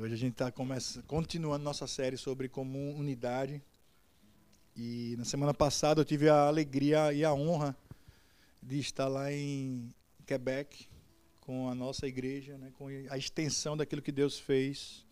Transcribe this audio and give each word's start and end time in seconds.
hoje 0.00 0.14
a 0.14 0.16
gente 0.16 0.32
está 0.32 0.52
continuando 1.06 1.64
nossa 1.64 1.86
série 1.86 2.16
sobre 2.16 2.48
comunidade. 2.48 3.62
E 4.76 5.16
na 5.18 5.24
semana 5.24 5.52
passada 5.52 6.00
eu 6.00 6.04
tive 6.04 6.28
a 6.28 6.46
alegria 6.46 7.12
e 7.12 7.24
a 7.24 7.32
honra 7.32 7.76
de 8.62 8.78
estar 8.78 9.08
lá 9.08 9.32
em 9.32 9.92
Quebec 10.26 10.86
com 11.40 11.68
a 11.68 11.74
nossa 11.74 12.06
igreja, 12.06 12.56
né, 12.58 12.70
com 12.76 12.86
a 13.10 13.18
extensão 13.18 13.76
daquilo 13.76 14.02
que 14.02 14.12
Deus 14.12 14.38
fez 14.38 15.06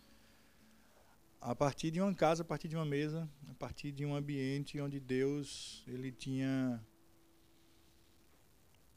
a 1.41 1.55
partir 1.55 1.91
de 1.91 2.01
uma 2.01 2.15
casa, 2.15 2.43
a 2.43 2.45
partir 2.45 2.69
de 2.69 2.77
uma 2.77 2.85
mesa, 2.85 3.29
a 3.49 3.55
partir 3.55 3.93
de 3.93 4.05
um 4.05 4.15
ambiente 4.15 4.81
onde 4.81 5.01
Deus 5.01 5.83
ele 5.87 6.13
tinha 6.13 6.81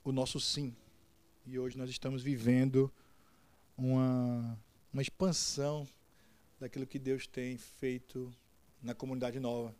o 0.03 0.11
nosso 0.11 0.39
sim. 0.39 0.75
E 1.45 1.57
hoje 1.57 1.77
nós 1.77 1.89
estamos 1.89 2.21
vivendo 2.21 2.91
uma, 3.77 4.59
uma 4.91 5.01
expansão 5.01 5.87
daquilo 6.59 6.87
que 6.87 6.99
Deus 6.99 7.27
tem 7.27 7.57
feito 7.57 8.33
na 8.81 8.93
comunidade 8.93 9.39
nova. 9.39 9.73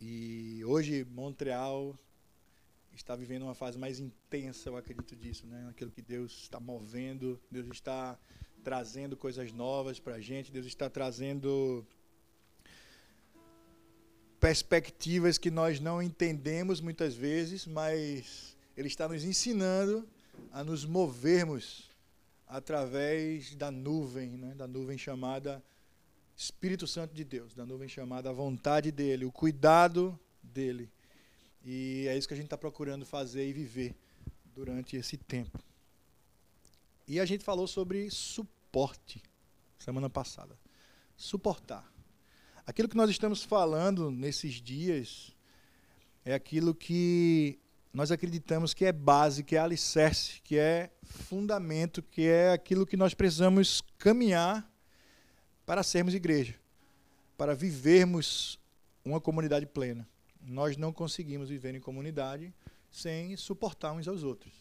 E 0.00 0.62
hoje 0.64 1.04
Montreal 1.04 1.98
está 2.94 3.14
vivendo 3.14 3.42
uma 3.42 3.54
fase 3.54 3.78
mais 3.78 3.98
intensa, 3.98 4.68
eu 4.68 4.76
acredito 4.76 5.14
disso, 5.16 5.46
né? 5.46 5.68
Aquilo 5.70 5.90
que 5.90 6.02
Deus 6.02 6.32
está 6.42 6.60
movendo, 6.60 7.40
Deus 7.50 7.66
está 7.68 8.18
trazendo 8.62 9.16
coisas 9.16 9.52
novas 9.52 9.98
para 9.98 10.16
a 10.16 10.20
gente, 10.20 10.52
Deus 10.52 10.66
está 10.66 10.88
trazendo 10.88 11.84
perspectivas 14.38 15.36
que 15.36 15.50
nós 15.50 15.80
não 15.80 16.02
entendemos 16.02 16.80
muitas 16.80 17.14
vezes, 17.14 17.66
mas 17.66 18.56
Ele 18.76 18.88
está 18.88 19.06
nos 19.08 19.24
ensinando 19.24 20.08
a 20.50 20.64
nos 20.64 20.84
movermos 20.84 21.89
através 22.50 23.54
da 23.54 23.70
nuvem, 23.70 24.30
né? 24.36 24.54
da 24.54 24.66
nuvem 24.66 24.98
chamada 24.98 25.62
Espírito 26.36 26.86
Santo 26.86 27.14
de 27.14 27.24
Deus, 27.24 27.54
da 27.54 27.64
nuvem 27.64 27.88
chamada 27.88 28.28
a 28.28 28.32
vontade 28.32 28.90
dele, 28.90 29.24
o 29.24 29.30
cuidado 29.30 30.18
dele. 30.42 30.90
E 31.64 32.06
é 32.08 32.18
isso 32.18 32.26
que 32.26 32.34
a 32.34 32.36
gente 32.36 32.46
está 32.46 32.58
procurando 32.58 33.06
fazer 33.06 33.48
e 33.48 33.52
viver 33.52 33.94
durante 34.52 34.96
esse 34.96 35.16
tempo. 35.16 35.62
E 37.06 37.20
a 37.20 37.24
gente 37.24 37.44
falou 37.44 37.68
sobre 37.68 38.10
suporte 38.10 39.22
semana 39.78 40.10
passada. 40.10 40.58
Suportar. 41.16 41.88
Aquilo 42.66 42.88
que 42.88 42.96
nós 42.96 43.10
estamos 43.10 43.44
falando 43.44 44.10
nesses 44.10 44.54
dias 44.54 45.36
é 46.24 46.34
aquilo 46.34 46.74
que 46.74 47.59
nós 47.92 48.12
acreditamos 48.12 48.72
que 48.72 48.84
é 48.84 48.92
base, 48.92 49.42
que 49.42 49.56
é 49.56 49.58
alicerce, 49.58 50.40
que 50.42 50.56
é 50.56 50.90
fundamento, 51.02 52.02
que 52.02 52.26
é 52.26 52.52
aquilo 52.52 52.86
que 52.86 52.96
nós 52.96 53.14
precisamos 53.14 53.82
caminhar 53.98 54.68
para 55.66 55.82
sermos 55.82 56.14
igreja, 56.14 56.54
para 57.36 57.54
vivermos 57.54 58.58
uma 59.04 59.20
comunidade 59.20 59.66
plena. 59.66 60.08
Nós 60.40 60.76
não 60.76 60.92
conseguimos 60.92 61.48
viver 61.48 61.74
em 61.74 61.80
comunidade 61.80 62.54
sem 62.90 63.36
suportar 63.36 63.92
uns 63.92 64.08
aos 64.08 64.22
outros 64.22 64.52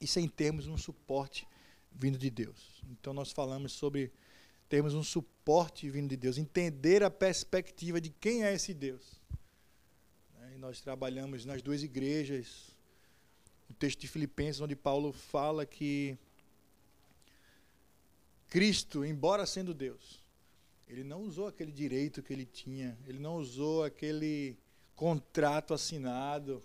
e 0.00 0.06
sem 0.06 0.28
termos 0.28 0.66
um 0.66 0.76
suporte 0.76 1.46
vindo 1.92 2.18
de 2.18 2.30
Deus. 2.30 2.82
Então 2.90 3.12
nós 3.12 3.32
falamos 3.32 3.72
sobre 3.72 4.12
termos 4.68 4.94
um 4.94 5.02
suporte 5.02 5.90
vindo 5.90 6.08
de 6.08 6.16
Deus, 6.16 6.38
entender 6.38 7.02
a 7.02 7.10
perspectiva 7.10 8.00
de 8.00 8.10
quem 8.10 8.44
é 8.44 8.54
esse 8.54 8.72
Deus. 8.72 9.21
Nós 10.62 10.80
trabalhamos 10.80 11.44
nas 11.44 11.60
duas 11.60 11.82
igrejas, 11.82 12.70
o 13.68 13.74
texto 13.74 13.98
de 13.98 14.06
Filipenses, 14.06 14.60
onde 14.60 14.76
Paulo 14.76 15.12
fala 15.12 15.66
que 15.66 16.16
Cristo, 18.48 19.04
embora 19.04 19.44
sendo 19.44 19.74
Deus, 19.74 20.22
ele 20.86 21.02
não 21.02 21.22
usou 21.22 21.48
aquele 21.48 21.72
direito 21.72 22.22
que 22.22 22.32
ele 22.32 22.46
tinha, 22.46 22.96
ele 23.08 23.18
não 23.18 23.38
usou 23.38 23.82
aquele 23.82 24.56
contrato 24.94 25.74
assinado, 25.74 26.62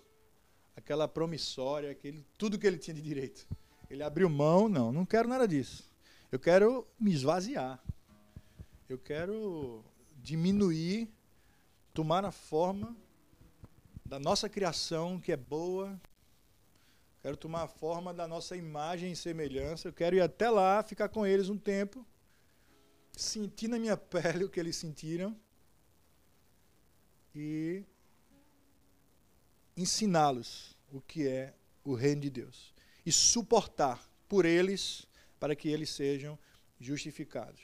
aquela 0.76 1.08
promissória, 1.08 1.90
aquele 1.90 2.24
tudo 2.38 2.60
que 2.60 2.68
ele 2.68 2.78
tinha 2.78 2.94
de 2.94 3.02
direito. 3.02 3.48
Ele 3.90 4.04
abriu 4.04 4.30
mão, 4.30 4.70
não, 4.70 4.92
não 4.92 5.08
quero 5.08 5.28
nada 5.28 5.48
disso. 5.48 5.92
Eu 6.32 6.38
quero 6.38 6.88
me 7.00 7.12
esvaziar. 7.12 7.84
Eu 8.88 9.00
quero 9.00 9.84
diminuir, 10.22 11.10
tomar 11.96 12.24
a 12.26 12.32
forma 12.32 12.96
da 14.08 14.20
nossa 14.20 14.48
criação 14.50 15.20
que 15.20 15.32
é 15.32 15.38
boa, 15.38 16.00
Quero 17.28 17.36
tomar 17.36 17.64
a 17.64 17.68
forma 17.68 18.14
da 18.14 18.26
nossa 18.26 18.56
imagem 18.56 19.12
e 19.12 19.16
semelhança. 19.16 19.90
Eu 19.90 19.92
quero 19.92 20.16
ir 20.16 20.22
até 20.22 20.50
lá, 20.50 20.82
ficar 20.82 21.10
com 21.10 21.26
eles 21.26 21.50
um 21.50 21.58
tempo, 21.58 22.06
sentir 23.12 23.68
na 23.68 23.78
minha 23.78 23.98
pele 24.00 24.46
o 24.46 24.50
que 24.50 24.60
eles 24.60 24.78
sentiram 24.78 25.38
e 27.36 27.84
ensiná-los 29.76 30.78
o 30.90 31.02
que 31.02 31.28
é 31.28 31.54
o 31.84 31.96
reino 31.96 32.22
de 32.22 32.30
Deus 32.30 32.74
e 33.06 33.12
suportar 33.12 34.10
por 34.30 34.46
eles 34.46 35.06
para 35.38 35.54
que 35.54 35.68
eles 35.68 35.90
sejam 35.90 36.40
justificados. 36.80 37.60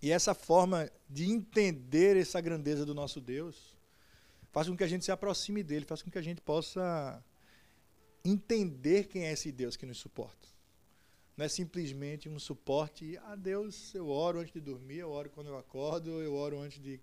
E 0.00 0.12
essa 0.12 0.32
forma 0.32 0.88
de 1.08 1.24
entender 1.24 2.16
essa 2.16 2.40
grandeza 2.40 2.86
do 2.86 2.94
nosso 2.94 3.20
Deus 3.20 3.76
faz 4.52 4.68
com 4.68 4.76
que 4.76 4.84
a 4.84 4.88
gente 4.88 5.04
se 5.04 5.12
aproxime 5.12 5.62
dele, 5.62 5.84
faz 5.84 6.02
com 6.02 6.10
que 6.10 6.18
a 6.18 6.22
gente 6.22 6.40
possa 6.40 7.24
entender 8.24 9.04
quem 9.08 9.26
é 9.26 9.32
esse 9.32 9.50
Deus 9.50 9.76
que 9.76 9.86
nos 9.86 9.98
suporta. 9.98 10.48
Não 11.36 11.46
é 11.46 11.48
simplesmente 11.48 12.28
um 12.28 12.38
suporte 12.38 13.18
ah, 13.24 13.36
Deus, 13.36 13.94
eu 13.94 14.08
oro 14.08 14.40
antes 14.40 14.52
de 14.52 14.60
dormir, 14.60 14.98
eu 14.98 15.10
oro 15.10 15.30
quando 15.30 15.46
eu 15.46 15.56
acordo, 15.56 16.20
eu 16.20 16.34
oro 16.34 16.60
antes 16.60 16.82
de 16.82 17.00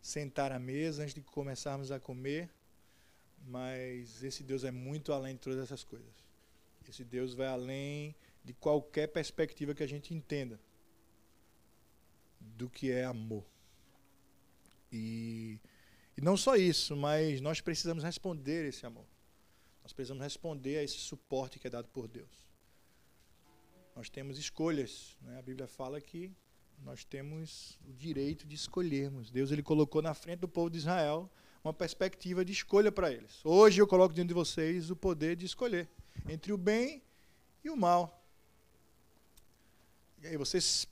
sentar 0.00 0.52
à 0.52 0.58
mesa, 0.58 1.02
antes 1.02 1.14
de 1.14 1.20
começarmos 1.20 1.90
a 1.90 1.98
comer. 1.98 2.48
Mas 3.48 4.22
esse 4.22 4.42
Deus 4.42 4.64
é 4.64 4.70
muito 4.70 5.12
além 5.12 5.34
de 5.34 5.40
todas 5.40 5.58
essas 5.58 5.82
coisas. 5.82 6.14
Esse 6.88 7.04
Deus 7.04 7.34
vai 7.34 7.48
além 7.48 8.14
de 8.44 8.52
qualquer 8.52 9.08
perspectiva 9.08 9.74
que 9.74 9.82
a 9.82 9.88
gente 9.88 10.14
entenda 10.14 10.60
do 12.40 12.70
que 12.70 12.92
é 12.92 13.04
amor. 13.04 13.44
E, 14.92 15.58
e 16.16 16.20
não 16.22 16.36
só 16.36 16.56
isso, 16.56 16.96
mas 16.96 17.40
nós 17.40 17.60
precisamos 17.60 18.02
responder 18.02 18.66
esse 18.66 18.86
amor. 18.86 19.04
Nós 19.82 19.92
precisamos 19.92 20.22
responder 20.22 20.78
a 20.78 20.82
esse 20.82 20.98
suporte 20.98 21.58
que 21.58 21.66
é 21.66 21.70
dado 21.70 21.88
por 21.88 22.08
Deus. 22.08 22.30
Nós 23.94 24.08
temos 24.08 24.38
escolhas. 24.38 25.16
Né? 25.20 25.38
A 25.38 25.42
Bíblia 25.42 25.68
fala 25.68 26.00
que 26.00 26.32
nós 26.82 27.04
temos 27.04 27.78
o 27.86 27.92
direito 27.92 28.46
de 28.46 28.54
escolhermos. 28.54 29.30
Deus 29.30 29.50
ele 29.50 29.62
colocou 29.62 30.02
na 30.02 30.14
frente 30.14 30.40
do 30.40 30.48
povo 30.48 30.70
de 30.70 30.78
Israel 30.78 31.30
uma 31.62 31.72
perspectiva 31.72 32.44
de 32.44 32.52
escolha 32.52 32.90
para 32.90 33.12
eles. 33.12 33.40
Hoje 33.44 33.80
eu 33.80 33.86
coloco 33.86 34.14
diante 34.14 34.28
de 34.28 34.34
vocês 34.34 34.90
o 34.90 34.96
poder 34.96 35.36
de 35.36 35.46
escolher 35.46 35.88
entre 36.28 36.52
o 36.52 36.58
bem 36.58 37.02
e 37.62 37.70
o 37.70 37.76
mal. 37.76 38.24
E 40.22 40.26
aí 40.26 40.36
vocês 40.36 40.88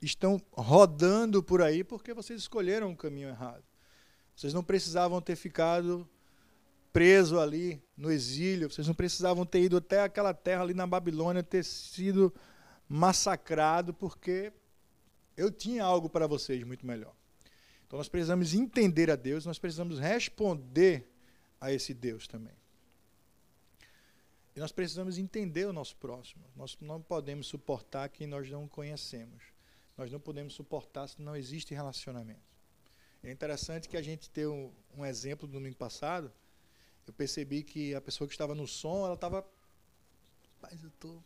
estão 0.00 0.40
rodando 0.52 1.42
por 1.42 1.60
aí 1.60 1.82
porque 1.82 2.14
vocês 2.14 2.40
escolheram 2.40 2.92
o 2.92 2.96
caminho 2.96 3.28
errado. 3.28 3.67
Vocês 4.38 4.54
não 4.54 4.62
precisavam 4.62 5.20
ter 5.20 5.34
ficado 5.34 6.08
preso 6.92 7.40
ali 7.40 7.82
no 7.96 8.08
exílio, 8.08 8.70
vocês 8.70 8.86
não 8.86 8.94
precisavam 8.94 9.44
ter 9.44 9.62
ido 9.62 9.78
até 9.78 10.02
aquela 10.02 10.32
terra 10.32 10.62
ali 10.62 10.74
na 10.74 10.86
Babilônia, 10.86 11.42
ter 11.42 11.64
sido 11.64 12.32
massacrado, 12.88 13.92
porque 13.92 14.52
eu 15.36 15.50
tinha 15.50 15.82
algo 15.82 16.08
para 16.08 16.28
vocês 16.28 16.62
muito 16.62 16.86
melhor. 16.86 17.12
Então 17.84 17.96
nós 17.96 18.08
precisamos 18.08 18.54
entender 18.54 19.10
a 19.10 19.16
Deus, 19.16 19.44
nós 19.44 19.58
precisamos 19.58 19.98
responder 19.98 21.12
a 21.60 21.72
esse 21.72 21.92
Deus 21.92 22.28
também. 22.28 22.54
E 24.54 24.60
nós 24.60 24.70
precisamos 24.70 25.18
entender 25.18 25.64
o 25.66 25.72
nosso 25.72 25.96
próximo. 25.96 26.44
Nós 26.54 26.78
não 26.80 27.02
podemos 27.02 27.48
suportar 27.48 28.08
quem 28.08 28.28
nós 28.28 28.48
não 28.48 28.68
conhecemos. 28.68 29.42
Nós 29.96 30.12
não 30.12 30.20
podemos 30.20 30.54
suportar 30.54 31.08
se 31.08 31.20
não 31.20 31.34
existe 31.34 31.74
relacionamento. 31.74 32.47
É 33.22 33.30
interessante 33.30 33.88
que 33.88 33.96
a 33.96 34.02
gente 34.02 34.30
tem 34.30 34.46
um, 34.46 34.72
um 34.96 35.04
exemplo 35.04 35.46
do 35.46 35.52
domingo 35.52 35.76
passado, 35.76 36.32
eu 37.06 37.12
percebi 37.12 37.62
que 37.62 37.94
a 37.94 38.00
pessoa 38.00 38.28
que 38.28 38.34
estava 38.34 38.54
no 38.54 38.66
som, 38.66 39.04
ela 39.04 39.14
estava. 39.14 39.46
Mas 40.60 40.84
eu 40.84 40.90
tô. 41.00 41.18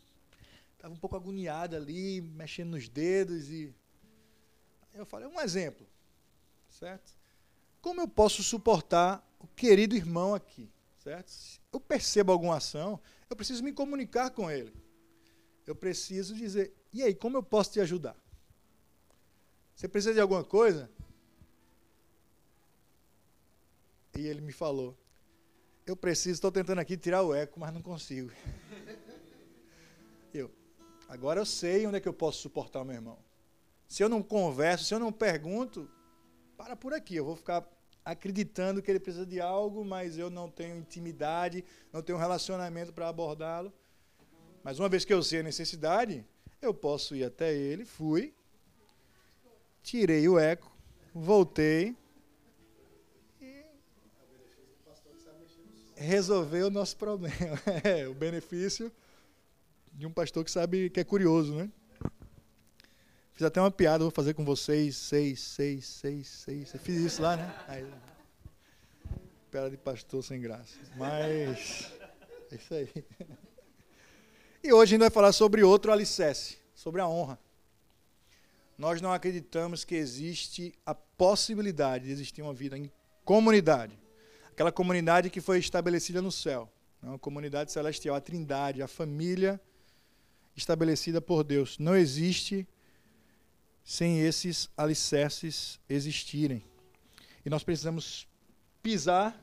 Estava 0.74 0.94
um 0.94 0.96
pouco 0.96 1.16
agoniada 1.16 1.76
ali, 1.76 2.20
mexendo 2.20 2.70
nos 2.70 2.88
dedos 2.88 3.50
e. 3.50 3.74
Eu 4.94 5.04
falei, 5.04 5.26
um 5.26 5.40
exemplo. 5.40 5.86
Certo? 6.68 7.12
Como 7.80 8.00
eu 8.00 8.08
posso 8.08 8.42
suportar 8.42 9.26
o 9.40 9.46
querido 9.48 9.96
irmão 9.96 10.34
aqui? 10.34 10.70
Certo? 11.02 11.28
Se 11.30 11.60
eu 11.72 11.80
percebo 11.80 12.30
alguma 12.30 12.58
ação, 12.58 13.00
eu 13.28 13.34
preciso 13.34 13.64
me 13.64 13.72
comunicar 13.72 14.30
com 14.30 14.48
ele. 14.48 14.72
Eu 15.66 15.74
preciso 15.74 16.34
dizer, 16.34 16.72
e 16.92 17.02
aí, 17.02 17.14
como 17.14 17.36
eu 17.36 17.42
posso 17.42 17.72
te 17.72 17.80
ajudar? 17.80 18.16
Você 19.74 19.88
precisa 19.88 20.14
de 20.14 20.20
alguma 20.20 20.44
coisa? 20.44 20.88
E 24.16 24.26
ele 24.26 24.40
me 24.40 24.52
falou, 24.52 24.96
eu 25.86 25.96
preciso, 25.96 26.34
estou 26.34 26.52
tentando 26.52 26.80
aqui 26.80 26.96
tirar 26.96 27.22
o 27.22 27.34
eco, 27.34 27.58
mas 27.58 27.72
não 27.72 27.82
consigo. 27.82 28.30
Eu, 30.34 30.50
Agora 31.12 31.40
eu 31.40 31.44
sei 31.44 31.86
onde 31.86 31.98
é 31.98 32.00
que 32.00 32.08
eu 32.08 32.12
posso 32.14 32.40
suportar 32.40 32.80
o 32.80 32.86
meu 32.86 32.94
irmão. 32.94 33.18
Se 33.86 34.02
eu 34.02 34.08
não 34.08 34.22
converso, 34.22 34.86
se 34.86 34.94
eu 34.94 34.98
não 34.98 35.12
pergunto, 35.12 35.86
para 36.56 36.74
por 36.74 36.94
aqui. 36.94 37.16
Eu 37.16 37.24
vou 37.26 37.36
ficar 37.36 37.68
acreditando 38.02 38.80
que 38.80 38.90
ele 38.90 38.98
precisa 38.98 39.26
de 39.26 39.38
algo, 39.38 39.84
mas 39.84 40.16
eu 40.16 40.30
não 40.30 40.50
tenho 40.50 40.74
intimidade, 40.74 41.62
não 41.92 42.00
tenho 42.00 42.16
relacionamento 42.16 42.94
para 42.94 43.10
abordá-lo. 43.10 43.70
Mas 44.64 44.78
uma 44.78 44.88
vez 44.88 45.04
que 45.04 45.12
eu 45.12 45.22
sei 45.22 45.40
a 45.40 45.42
necessidade, 45.42 46.24
eu 46.62 46.72
posso 46.72 47.14
ir 47.14 47.24
até 47.24 47.54
ele, 47.54 47.84
fui, 47.84 48.32
tirei 49.82 50.26
o 50.26 50.38
eco, 50.38 50.74
voltei 51.12 51.94
resolveu 56.02 56.66
o 56.66 56.70
nosso 56.70 56.96
problema. 56.96 57.37
É, 57.84 58.06
o 58.06 58.14
benefício 58.14 58.93
de 59.93 60.06
um 60.06 60.12
pastor 60.12 60.44
que 60.44 60.50
sabe 60.50 60.90
que 60.90 61.00
é 61.00 61.04
curioso, 61.04 61.54
né? 61.54 61.70
Fiz 63.32 63.43
até 63.43 63.60
uma 63.60 63.70
piada, 63.70 64.04
vou 64.04 64.10
fazer 64.10 64.34
com 64.34 64.44
vocês, 64.44 64.96
seis, 64.96 65.40
seis, 65.40 65.87
seis, 65.87 66.28
seis. 66.28 66.75
Eu 66.75 66.81
fiz 66.81 66.96
isso 66.96 67.22
lá, 67.22 67.37
né? 67.37 67.54
Aí, 67.66 67.87
piada 69.50 69.70
de 69.70 69.76
pastor 69.76 70.22
sem 70.22 70.40
graça. 70.40 70.78
Mas 70.96 71.93
é 72.50 72.55
isso 72.55 72.75
aí. 72.75 72.88
E 74.62 74.72
hoje 74.72 74.90
a 74.90 74.94
gente 74.94 75.00
vai 75.00 75.10
falar 75.10 75.32
sobre 75.32 75.62
outro 75.62 75.90
alicerce, 75.90 76.58
sobre 76.75 77.00
a 77.00 77.08
honra. 77.08 77.38
Nós 78.78 79.00
não 79.00 79.12
acreditamos 79.12 79.84
que 79.84 79.94
existe 79.94 80.75
a 80.84 80.94
possibilidade 80.94 82.06
de 82.06 82.12
existir 82.12 82.43
uma 82.43 82.55
vida 82.55 82.76
em 82.76 82.90
comunidade. 83.25 83.98
Aquela 84.52 84.70
comunidade 84.70 85.31
que 85.31 85.40
foi 85.40 85.58
estabelecida 85.58 86.20
no 86.20 86.31
céu. 86.31 86.70
Né? 87.00 87.08
Uma 87.08 87.19
comunidade 87.19 87.72
celestial, 87.72 88.14
a 88.14 88.20
trindade, 88.20 88.82
a 88.82 88.87
família 88.87 89.58
estabelecida 90.54 91.22
por 91.22 91.43
Deus. 91.43 91.78
Não 91.78 91.96
existe 91.96 92.69
sem 93.82 94.20
esses 94.20 94.69
alicerces 94.76 95.81
existirem. 95.88 96.62
E 97.44 97.49
nós 97.49 97.64
precisamos 97.64 98.28
pisar 98.82 99.43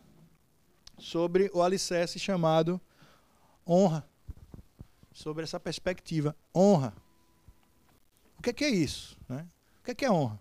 sobre 0.98 1.50
o 1.54 1.64
alicerce 1.64 2.20
chamado 2.20 2.80
honra. 3.68 4.08
Sobre 5.12 5.44
essa 5.44 5.60
perspectiva. 5.60 6.36
Honra. 6.56 6.94
O 8.38 8.44
que 8.44 8.52
é, 8.52 8.54
que 8.54 8.64
é 8.64 8.70
isso? 8.70 9.18
Né? 9.28 9.46
O 9.82 9.84
que 9.86 9.92
é, 9.92 9.96
que 9.96 10.06
é 10.06 10.12
honra? 10.12 10.40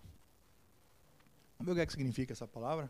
Vamos 1.57 1.65
ver 1.65 1.71
o 1.71 1.75
que, 1.75 1.81
é 1.81 1.85
que 1.87 1.91
significa 1.91 2.33
essa 2.33 2.47
palavra? 2.47 2.89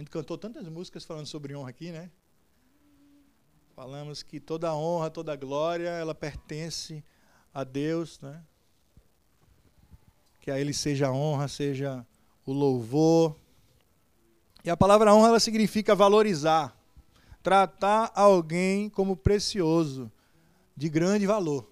A 0.00 0.02
gente 0.02 0.10
cantou 0.10 0.38
tantas 0.38 0.66
músicas 0.66 1.04
falando 1.04 1.26
sobre 1.26 1.54
honra 1.54 1.68
aqui, 1.68 1.92
né? 1.92 2.10
Falamos 3.76 4.22
que 4.22 4.40
toda 4.40 4.74
honra, 4.74 5.10
toda 5.10 5.36
glória, 5.36 5.90
ela 5.90 6.14
pertence 6.14 7.04
a 7.52 7.64
Deus, 7.64 8.18
né? 8.18 8.42
Que 10.40 10.50
a 10.50 10.58
Ele 10.58 10.72
seja 10.72 11.08
a 11.08 11.12
honra, 11.12 11.48
seja 11.48 12.06
o 12.46 12.52
louvor. 12.54 13.36
E 14.64 14.70
a 14.70 14.76
palavra 14.76 15.14
honra, 15.14 15.28
ela 15.28 15.38
significa 15.38 15.94
valorizar, 15.94 16.74
tratar 17.42 18.10
alguém 18.14 18.88
como 18.88 19.14
precioso, 19.14 20.10
de 20.74 20.88
grande 20.88 21.26
valor. 21.26 21.70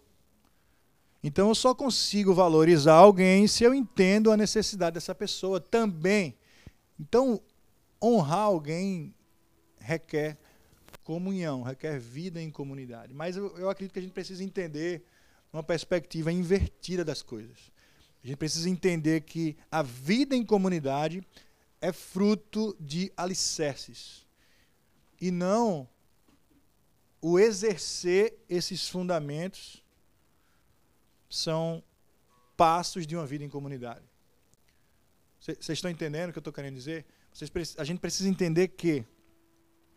Então 1.24 1.48
eu 1.48 1.54
só 1.54 1.74
consigo 1.74 2.34
valorizar 2.34 2.96
alguém 2.96 3.48
se 3.48 3.64
eu 3.64 3.72
entendo 3.72 4.30
a 4.30 4.36
necessidade 4.36 4.92
dessa 4.92 5.14
pessoa 5.14 5.58
também. 5.58 6.36
Então, 7.00 7.40
honrar 8.02 8.40
alguém 8.40 9.14
requer 9.78 10.38
comunhão, 11.02 11.62
requer 11.62 11.98
vida 11.98 12.40
em 12.40 12.50
comunidade. 12.50 13.14
Mas 13.14 13.36
eu, 13.36 13.56
eu 13.56 13.70
acredito 13.70 13.92
que 13.92 13.98
a 13.98 14.02
gente 14.02 14.12
precisa 14.12 14.44
entender 14.44 15.02
uma 15.52 15.62
perspectiva 15.62 16.30
invertida 16.30 17.04
das 17.04 17.22
coisas. 17.22 17.72
A 18.22 18.26
gente 18.26 18.36
precisa 18.36 18.68
entender 18.68 19.22
que 19.22 19.56
a 19.70 19.82
vida 19.82 20.36
em 20.36 20.44
comunidade 20.44 21.26
é 21.80 21.92
fruto 21.92 22.76
de 22.78 23.12
alicerces 23.16 24.26
e 25.20 25.30
não 25.30 25.88
o 27.20 27.38
exercer 27.38 28.38
esses 28.48 28.88
fundamentos 28.88 29.82
são 31.28 31.82
passos 32.56 33.06
de 33.06 33.16
uma 33.16 33.26
vida 33.26 33.44
em 33.44 33.48
comunidade. 33.48 34.04
Vocês 35.40 35.70
estão 35.70 35.90
entendendo 35.90 36.30
o 36.30 36.32
que 36.32 36.38
eu 36.38 36.40
estou 36.40 36.52
querendo 36.52 36.74
dizer? 36.74 37.06
Vocês, 37.32 37.76
a 37.78 37.84
gente 37.84 38.00
precisa 38.00 38.28
entender 38.28 38.68
que 38.68 39.04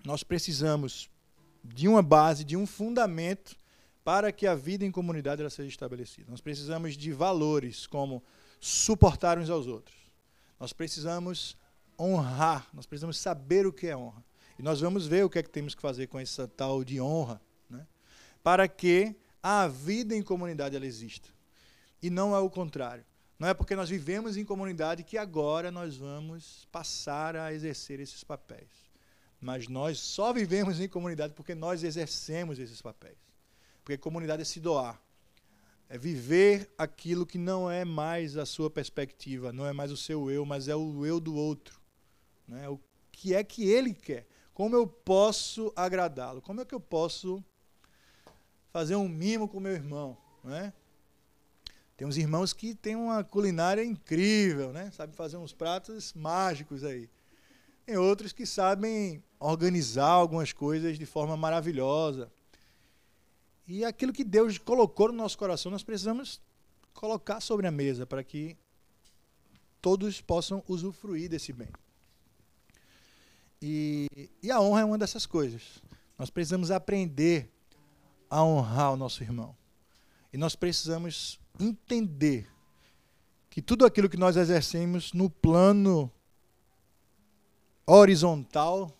nós 0.06 0.24
precisamos 0.24 1.10
de 1.64 1.88
uma 1.88 2.02
base, 2.02 2.44
de 2.44 2.58
um 2.58 2.66
fundamento 2.66 3.56
para 4.04 4.32
que 4.32 4.48
a 4.48 4.56
vida 4.56 4.86
em 4.86 4.92
comunidade 4.92 5.42
ela 5.42 5.50
seja 5.50 5.70
estabelecida. 5.70 6.30
Nós 6.30 6.42
precisamos 6.42 6.98
de 6.98 7.12
valores 7.12 7.86
como 7.86 8.24
suportar 8.60 9.38
uns 9.38 9.50
aos 9.50 9.68
outros. 9.68 9.96
Nós 10.60 10.74
precisamos 10.74 11.58
honrar, 12.00 12.68
nós 12.74 12.86
precisamos 12.86 13.18
saber 13.18 13.66
o 13.68 13.74
que 13.74 13.88
é 13.88 13.96
honra. 13.96 14.24
E 14.58 14.64
nós 14.64 14.82
vamos 14.82 15.08
ver 15.08 15.24
o 15.24 15.30
que 15.30 15.40
é 15.40 15.44
que 15.44 15.50
temos 15.50 15.76
que 15.76 15.82
fazer 15.82 16.08
com 16.08 16.20
essa 16.20 16.48
tal 16.48 16.84
de 16.84 17.00
honra, 17.00 17.42
né? 17.70 17.86
para 18.44 18.68
que 18.68 19.16
a 19.42 19.68
vida 19.68 20.16
em 20.16 20.22
comunidade 20.22 20.76
ela 20.76 20.86
exista. 20.86 21.30
E 22.02 22.10
não 22.10 22.36
é 22.36 22.40
o 22.40 22.50
contrário. 22.50 23.06
Não 23.42 23.48
é 23.48 23.56
porque 23.56 23.76
nós 23.76 23.90
vivemos 23.90 24.38
em 24.38 24.46
comunidade 24.46 25.04
que 25.04 25.18
agora 25.18 25.72
nós 25.72 25.98
vamos 25.98 26.68
passar 26.72 27.36
a 27.36 27.52
exercer 27.52 28.00
esses 28.00 28.24
papéis. 28.24 28.70
Mas 29.42 29.68
nós 29.68 29.98
só 29.98 30.32
vivemos 30.32 30.80
em 30.80 30.88
comunidade 30.88 31.34
porque 31.34 31.56
nós 31.56 31.84
exercemos 31.84 32.60
esses 32.60 32.84
papéis. 32.84 33.18
Porque 33.84 33.98
comunidade 33.98 34.44
é 34.44 34.46
se 34.46 34.60
doar. 34.60 35.02
É 35.90 35.98
viver 35.98 36.72
aquilo 36.78 37.26
que 37.26 37.40
não 37.40 37.68
é 37.68 37.84
mais 37.84 38.38
a 38.38 38.46
sua 38.46 38.70
perspectiva, 38.70 39.52
não 39.52 39.66
é 39.66 39.74
mais 39.74 39.92
o 39.92 39.98
seu 39.98 40.30
eu, 40.30 40.46
mas 40.46 40.68
é 40.68 40.76
o 40.76 41.04
eu 41.04 41.20
do 41.20 41.34
outro. 41.34 41.82
Né? 42.48 42.70
O 42.70 42.80
que 43.12 43.34
é 43.34 43.44
que 43.44 43.68
ele 43.68 43.96
quer? 43.96 44.28
Como 44.54 44.76
eu 44.76 44.86
posso 44.86 45.74
agradá-lo? 45.76 46.44
Como 46.44 46.62
é 46.62 46.66
que 46.66 46.76
eu 46.76 46.80
posso 46.80 47.44
fazer 48.72 48.96
um 48.96 49.10
mimo 49.10 49.48
com 49.48 49.60
meu 49.60 49.74
irmão? 49.74 50.16
Né? 50.44 50.72
Tem 52.02 52.08
uns 52.08 52.18
irmãos 52.18 52.52
que 52.52 52.74
têm 52.74 52.96
uma 52.96 53.24
culinária 53.24 53.86
incrível, 53.86 54.74
né? 54.74 54.90
Sabe 54.90 55.16
fazer 55.16 55.38
uns 55.38 55.54
pratos 55.54 56.14
mágicos 56.14 56.84
aí. 56.84 57.08
Tem 57.86 57.96
outros 57.96 58.34
que 58.34 58.44
sabem 58.44 59.24
organizar 59.40 60.10
algumas 60.10 60.52
coisas 60.52 60.98
de 60.98 61.06
forma 61.06 61.38
maravilhosa. 61.38 62.32
E 63.68 63.86
aquilo 63.86 64.12
que 64.12 64.24
Deus 64.24 64.58
colocou 64.58 65.10
no 65.10 65.14
nosso 65.14 65.38
coração, 65.38 65.72
nós 65.72 65.84
precisamos 65.84 66.42
colocar 66.92 67.40
sobre 67.40 67.68
a 67.68 67.72
mesa 67.72 68.04
para 68.04 68.24
que 68.24 68.58
todos 69.80 70.22
possam 70.22 70.64
usufruir 70.68 71.30
desse 71.30 71.54
bem. 71.54 71.70
E, 73.62 74.32
e, 74.42 74.50
a 74.50 74.60
honra 74.60 74.82
é 74.82 74.86
uma 74.86 74.98
dessas 74.98 75.28
coisas. 75.28 75.84
Nós 76.18 76.32
precisamos 76.32 76.72
aprender 76.72 77.48
a 78.28 78.44
honrar 78.44 78.92
o 78.92 78.98
nosso 78.98 79.22
irmão. 79.22 79.56
E 80.34 80.38
nós 80.38 80.56
precisamos 80.56 81.40
entender 81.62 82.48
que 83.50 83.62
tudo 83.62 83.86
aquilo 83.86 84.10
que 84.10 84.18
nós 84.18 84.36
exercemos 84.38 85.14
no 85.14 85.30
plano 85.30 86.12
horizontal, 87.86 88.98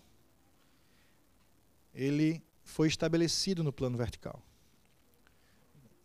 ele 1.94 2.42
foi 2.62 2.88
estabelecido 2.88 3.62
no 3.62 3.72
plano 3.72 3.96
vertical. 3.96 4.42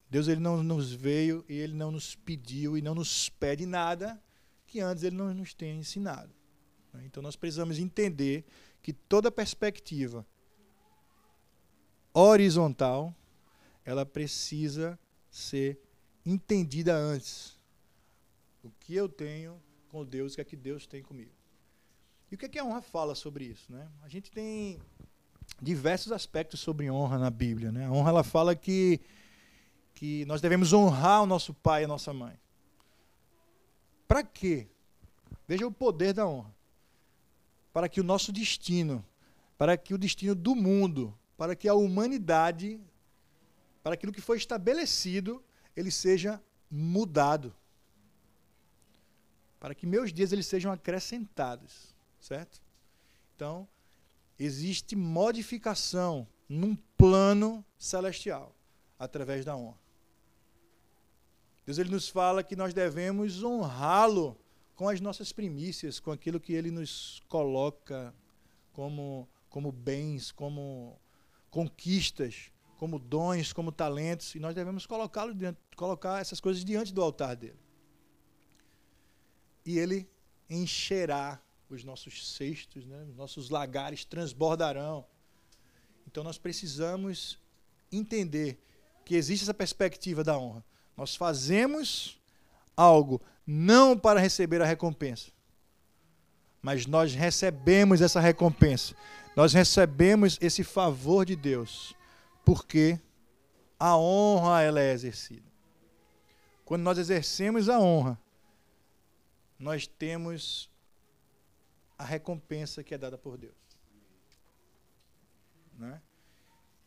Deus 0.10 0.28
ele 0.28 0.40
não 0.40 0.64
nos 0.64 0.92
veio 0.92 1.44
e 1.50 1.54
ele 1.54 1.74
não 1.74 1.92
nos 1.92 2.16
pediu 2.16 2.78
e 2.78 2.82
não 2.82 2.96
nos 2.96 3.30
pede 3.30 3.66
nada 3.66 4.22
que 4.66 4.80
antes 4.80 5.04
ele 5.04 5.16
não 5.16 5.34
nos 5.34 5.54
tenha 5.54 5.76
ensinado. 5.76 6.34
Então 7.06 7.22
nós 7.22 7.36
precisamos 7.36 7.78
entender 7.78 8.46
que 8.82 8.94
toda 8.94 9.30
perspectiva 9.32 10.26
horizontal 12.14 13.14
ela 13.84 14.06
precisa 14.06 14.98
ser 15.30 15.80
entendida 16.32 16.96
antes. 16.96 17.58
O 18.64 18.70
que 18.80 18.94
eu 18.94 19.08
tenho 19.08 19.62
com 19.90 20.04
Deus, 20.04 20.34
o 20.34 20.36
que 20.36 20.42
é 20.42 20.44
que 20.44 20.56
Deus 20.56 20.86
tem 20.86 21.02
comigo. 21.02 21.32
E 22.30 22.36
o 22.36 22.38
que, 22.38 22.46
é 22.46 22.50
que 22.50 22.60
a 22.60 22.66
honra 22.66 22.82
fala 22.82 23.16
sobre 23.16 23.46
isso? 23.46 23.72
Né? 23.72 23.88
A 24.02 24.10
gente 24.10 24.30
tem 24.30 24.80
diversos 25.62 26.12
aspectos 26.12 26.60
sobre 26.60 26.92
honra 26.92 27.18
na 27.18 27.30
Bíblia. 27.30 27.72
Né? 27.72 27.86
A 27.86 27.92
honra 27.92 28.10
ela 28.10 28.24
fala 28.24 28.56
que, 28.56 29.00
que 29.96 30.26
nós 30.26 30.42
devemos 30.42 30.74
honrar 30.74 31.24
o 31.24 31.26
nosso 31.26 31.54
pai 31.54 31.84
e 31.84 31.86
a 31.86 31.88
nossa 31.88 32.14
mãe. 32.14 32.38
Para 34.08 34.24
quê? 34.24 34.68
Veja 35.48 35.66
o 35.66 35.72
poder 35.72 36.14
da 36.14 36.28
honra. 36.28 36.54
Para 37.72 37.88
que 37.88 38.02
o 38.02 38.04
nosso 38.04 38.34
destino, 38.34 39.06
para 39.58 39.78
que 39.78 39.94
o 39.94 39.98
destino 39.98 40.36
do 40.36 40.54
mundo, 40.56 41.18
para 41.38 41.56
que 41.56 41.70
a 41.70 41.74
humanidade, 41.74 42.82
para 43.82 43.94
aquilo 43.94 44.12
que 44.12 44.20
foi 44.20 44.38
estabelecido, 44.38 45.42
ele 45.78 45.92
seja 45.92 46.42
mudado. 46.70 47.56
Para 49.60 49.74
que 49.74 49.86
meus 49.86 50.12
dias 50.12 50.34
eles 50.34 50.46
sejam 50.46 50.72
acrescentados 50.72 51.96
certo? 52.28 52.62
Então, 53.36 53.68
existe 54.38 54.96
modificação 54.96 56.28
num 56.48 56.76
plano 56.98 57.64
celestial 57.78 58.56
através 58.98 59.46
da 59.46 59.56
honra. 59.56 59.78
Deus 61.66 61.78
ele 61.78 61.90
nos 61.90 62.08
fala 62.08 62.44
que 62.44 62.56
nós 62.56 62.74
devemos 62.74 63.44
honrá-lo 63.44 64.38
com 64.76 64.88
as 64.88 65.02
nossas 65.02 65.32
primícias, 65.32 66.00
com 66.00 66.12
aquilo 66.12 66.40
que 66.40 66.54
ele 66.54 66.72
nos 66.72 67.22
coloca 67.28 68.14
como, 68.74 69.28
como 69.50 69.72
bens, 69.72 70.32
como 70.32 71.00
conquistas, 71.50 72.52
como 72.78 73.00
dons, 73.00 73.52
como 73.52 73.72
talentos, 73.72 74.36
e 74.36 74.40
nós 74.40 74.56
devemos 74.56 74.86
colocá-lo 74.86 75.34
colocar 75.76 76.22
essas 76.22 76.40
coisas 76.40 76.64
diante 76.64 76.94
do 76.94 77.02
altar 77.02 77.36
dele. 77.36 77.60
E 79.66 79.78
ele 79.78 80.08
encherá 80.50 81.42
os 81.70 81.84
nossos 81.84 82.36
cestos, 82.36 82.86
né? 82.86 83.04
os 83.10 83.16
nossos 83.16 83.50
lagares 83.50 84.06
transbordarão. 84.06 85.06
Então 86.06 86.24
nós 86.24 86.38
precisamos 86.38 87.38
entender 87.92 88.58
que 89.04 89.16
existe 89.16 89.44
essa 89.44 89.54
perspectiva 89.54 90.24
da 90.24 90.38
honra. 90.38 90.64
Nós 90.96 91.16
fazemos 91.16 92.20
algo 92.76 93.22
não 93.46 93.98
para 93.98 94.20
receber 94.20 94.62
a 94.62 94.66
recompensa, 94.66 95.32
mas 96.62 96.86
nós 96.86 97.14
recebemos 97.14 98.02
essa 98.02 98.20
recompensa. 98.20 98.96
Nós 99.36 99.54
recebemos 99.54 100.38
esse 100.42 100.64
favor 100.64 101.26
de 101.26 101.36
Deus, 101.36 101.96
porque 102.48 102.98
a 103.78 103.98
honra 103.98 104.62
ela 104.62 104.80
é 104.80 104.94
exercida. 104.94 105.52
Quando 106.64 106.82
nós 106.82 106.98
exercemos 106.98 107.68
a 107.68 107.78
honra, 107.78 108.18
nós 109.60 109.86
temos 109.86 110.72
a 111.98 112.06
recompensa 112.06 112.86
que 112.86 112.94
é 112.94 112.98
dada 112.98 113.18
por 113.18 113.38
Deus. 113.38 113.54
Né? 115.78 116.02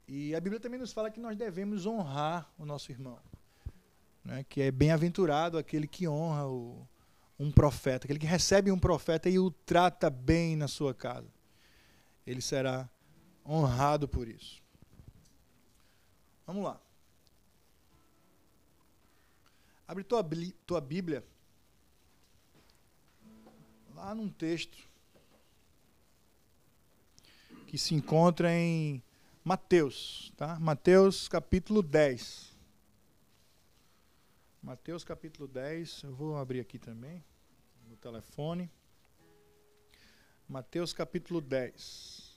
E 0.08 0.34
a 0.34 0.40
Bíblia 0.40 0.58
também 0.58 0.80
nos 0.80 0.94
fala 0.94 1.10
que 1.10 1.20
nós 1.20 1.36
devemos 1.36 1.84
honrar 1.84 2.50
o 2.56 2.64
nosso 2.64 2.90
irmão. 2.90 3.18
Né? 4.24 4.46
Que 4.48 4.62
é 4.62 4.70
bem-aventurado 4.70 5.58
aquele 5.58 5.86
que 5.86 6.08
honra 6.08 6.46
o, 6.48 6.88
um 7.38 7.52
profeta, 7.52 8.06
aquele 8.06 8.18
que 8.18 8.26
recebe 8.26 8.72
um 8.72 8.78
profeta 8.78 9.28
e 9.28 9.38
o 9.38 9.50
trata 9.50 10.08
bem 10.08 10.56
na 10.56 10.68
sua 10.68 10.94
casa. 10.94 11.28
Ele 12.26 12.40
será 12.40 12.88
honrado 13.46 14.08
por 14.08 14.26
isso. 14.26 14.62
Vamos 16.50 16.64
lá. 16.64 16.80
Abre 19.86 20.02
tua, 20.02 20.28
tua 20.66 20.80
Bíblia 20.80 21.24
lá 23.94 24.12
num 24.16 24.28
texto 24.28 24.76
que 27.68 27.78
se 27.78 27.94
encontra 27.94 28.52
em 28.52 29.00
Mateus, 29.44 30.32
tá? 30.36 30.58
Mateus 30.58 31.28
capítulo 31.28 31.84
10. 31.84 32.52
Mateus 34.60 35.04
capítulo 35.04 35.46
10, 35.46 36.02
eu 36.02 36.12
vou 36.12 36.36
abrir 36.36 36.58
aqui 36.58 36.80
também 36.80 37.24
no 37.88 37.96
telefone. 37.96 38.68
Mateus 40.48 40.92
capítulo 40.92 41.40
10. 41.40 42.29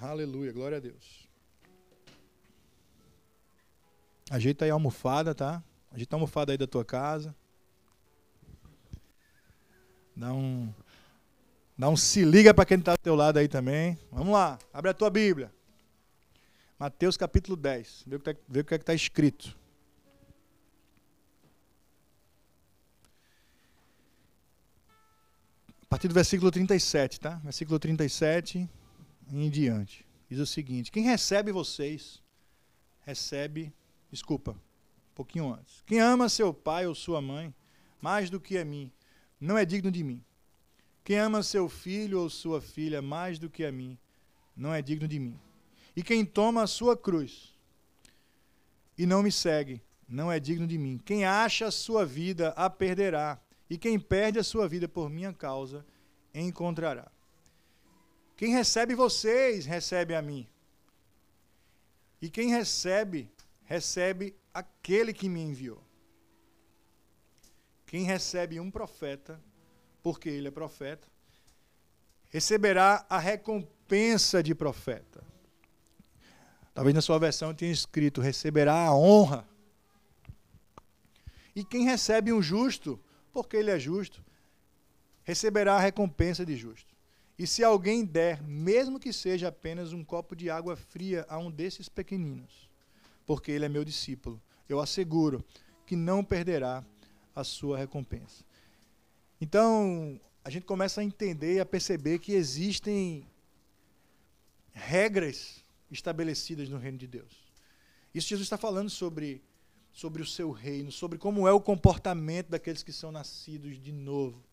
Aleluia, 0.00 0.52
glória 0.52 0.76
a 0.76 0.80
Deus. 0.80 1.28
Ajeita 4.30 4.64
aí 4.64 4.70
a 4.70 4.74
almofada, 4.74 5.34
tá? 5.34 5.62
Ajeita 5.90 6.14
a 6.14 6.16
almofada 6.16 6.52
aí 6.52 6.58
da 6.58 6.66
tua 6.66 6.84
casa. 6.84 7.34
Dá 10.16 10.32
um, 10.32 10.72
dá 11.76 11.88
um 11.88 11.96
se 11.96 12.24
liga 12.24 12.52
para 12.54 12.64
quem 12.64 12.78
está 12.78 12.92
do 12.92 12.98
teu 12.98 13.14
lado 13.14 13.38
aí 13.38 13.48
também. 13.48 13.98
Vamos 14.12 14.32
lá, 14.32 14.58
abre 14.72 14.90
a 14.90 14.94
tua 14.94 15.10
Bíblia. 15.10 15.52
Mateus 16.78 17.16
capítulo 17.16 17.56
10. 17.56 18.04
Vê 18.06 18.16
o 18.16 18.20
que 18.20 18.34
tá, 18.34 18.40
que 18.64 18.74
é 18.74 18.76
está 18.76 18.94
escrito. 18.94 19.56
Partir 25.94 26.08
do 26.08 26.14
versículo 26.14 26.50
37, 26.50 27.20
tá? 27.20 27.40
Versículo 27.44 27.78
37 27.78 28.68
em 29.32 29.48
diante. 29.48 30.04
Diz 30.28 30.40
o 30.40 30.46
seguinte: 30.46 30.90
Quem 30.90 31.04
recebe 31.04 31.52
vocês, 31.52 32.20
recebe 33.02 33.72
Desculpa, 34.10 34.52
um 34.52 35.14
pouquinho 35.14 35.52
antes. 35.52 35.82
Quem 35.84 35.98
ama 35.98 36.28
seu 36.28 36.54
pai 36.54 36.86
ou 36.86 36.94
sua 36.94 37.20
mãe 37.20 37.52
mais 38.00 38.30
do 38.30 38.40
que 38.40 38.56
a 38.56 38.64
mim, 38.64 38.92
não 39.40 39.58
é 39.58 39.64
digno 39.64 39.90
de 39.90 40.04
mim. 40.04 40.22
Quem 41.02 41.18
ama 41.18 41.42
seu 41.42 41.68
filho 41.68 42.20
ou 42.20 42.30
sua 42.30 42.60
filha 42.60 43.02
mais 43.02 43.38
do 43.38 43.50
que 43.50 43.64
a 43.64 43.72
mim, 43.72 43.98
não 44.56 44.72
é 44.72 44.80
digno 44.80 45.08
de 45.08 45.18
mim. 45.18 45.36
E 45.96 46.02
quem 46.02 46.24
toma 46.24 46.62
a 46.62 46.66
sua 46.66 46.96
cruz 46.96 47.54
e 48.96 49.04
não 49.04 49.22
me 49.22 49.32
segue, 49.32 49.82
não 50.08 50.30
é 50.30 50.38
digno 50.38 50.66
de 50.66 50.78
mim. 50.78 51.00
Quem 51.04 51.24
acha 51.24 51.66
a 51.66 51.72
sua 51.72 52.06
vida, 52.06 52.50
a 52.50 52.70
perderá. 52.70 53.40
E 53.68 53.78
quem 53.78 53.98
perde 53.98 54.38
a 54.38 54.44
sua 54.44 54.68
vida 54.68 54.88
por 54.88 55.08
minha 55.08 55.32
causa, 55.32 55.84
encontrará. 56.34 57.10
Quem 58.36 58.52
recebe 58.52 58.94
vocês, 58.94 59.64
recebe 59.64 60.14
a 60.14 60.22
mim. 60.22 60.46
E 62.20 62.28
quem 62.28 62.50
recebe 62.50 63.30
recebe 63.64 64.36
aquele 64.52 65.12
que 65.12 65.28
me 65.28 65.40
enviou. 65.40 65.82
Quem 67.86 68.04
recebe 68.04 68.60
um 68.60 68.70
profeta, 68.70 69.40
porque 70.02 70.28
ele 70.28 70.48
é 70.48 70.50
profeta, 70.50 71.06
receberá 72.30 73.06
a 73.08 73.18
recompensa 73.18 74.42
de 74.42 74.54
profeta. 74.54 75.24
Talvez 76.74 76.94
na 76.94 77.00
sua 77.00 77.18
versão 77.18 77.54
tenha 77.54 77.72
escrito: 77.72 78.20
receberá 78.20 78.86
a 78.86 78.96
honra. 78.96 79.48
E 81.54 81.64
quem 81.64 81.84
recebe 81.84 82.32
um 82.32 82.42
justo, 82.42 83.00
porque 83.34 83.56
ele 83.56 83.70
é 83.70 83.78
justo, 83.78 84.24
receberá 85.24 85.74
a 85.74 85.80
recompensa 85.80 86.46
de 86.46 86.56
justo. 86.56 86.94
E 87.36 87.46
se 87.46 87.64
alguém 87.64 88.04
der, 88.04 88.40
mesmo 88.42 89.00
que 89.00 89.12
seja 89.12 89.48
apenas 89.48 89.92
um 89.92 90.04
copo 90.04 90.36
de 90.36 90.48
água 90.48 90.76
fria 90.76 91.26
a 91.28 91.36
um 91.36 91.50
desses 91.50 91.88
pequeninos, 91.88 92.70
porque 93.26 93.50
ele 93.50 93.64
é 93.64 93.68
meu 93.68 93.84
discípulo. 93.84 94.40
Eu 94.68 94.80
asseguro 94.80 95.44
que 95.84 95.96
não 95.96 96.22
perderá 96.22 96.84
a 97.34 97.42
sua 97.42 97.76
recompensa. 97.76 98.44
Então, 99.40 100.20
a 100.44 100.48
gente 100.48 100.64
começa 100.64 101.00
a 101.00 101.04
entender 101.04 101.54
e 101.54 101.60
a 101.60 101.66
perceber 101.66 102.20
que 102.20 102.32
existem 102.32 103.26
regras 104.72 105.64
estabelecidas 105.90 106.68
no 106.68 106.78
reino 106.78 106.98
de 106.98 107.08
Deus. 107.08 107.44
Isso 108.14 108.28
Jesus 108.28 108.46
está 108.46 108.56
falando 108.56 108.88
sobre, 108.88 109.42
sobre 109.94 110.20
o 110.20 110.26
seu 110.26 110.50
reino, 110.50 110.90
sobre 110.90 111.16
como 111.16 111.46
é 111.46 111.52
o 111.52 111.60
comportamento 111.60 112.48
daqueles 112.48 112.82
que 112.82 112.92
são 112.92 113.12
nascidos 113.12 113.80
de 113.80 113.92
novo, 113.92 114.44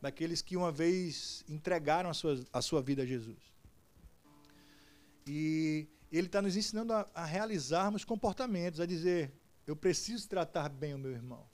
daqueles 0.00 0.40
que 0.40 0.56
uma 0.56 0.70
vez 0.70 1.44
entregaram 1.48 2.08
a 2.08 2.14
sua, 2.14 2.42
a 2.52 2.62
sua 2.62 2.80
vida 2.80 3.02
a 3.02 3.06
Jesus. 3.06 3.36
E 5.26 5.88
ele 6.10 6.28
está 6.28 6.40
nos 6.40 6.56
ensinando 6.56 6.92
a, 6.92 7.04
a 7.12 7.24
realizarmos 7.24 8.04
comportamentos, 8.04 8.78
a 8.78 8.86
dizer: 8.86 9.32
eu 9.66 9.74
preciso 9.74 10.28
tratar 10.28 10.68
bem 10.68 10.94
o 10.94 10.98
meu 10.98 11.10
irmão, 11.10 11.44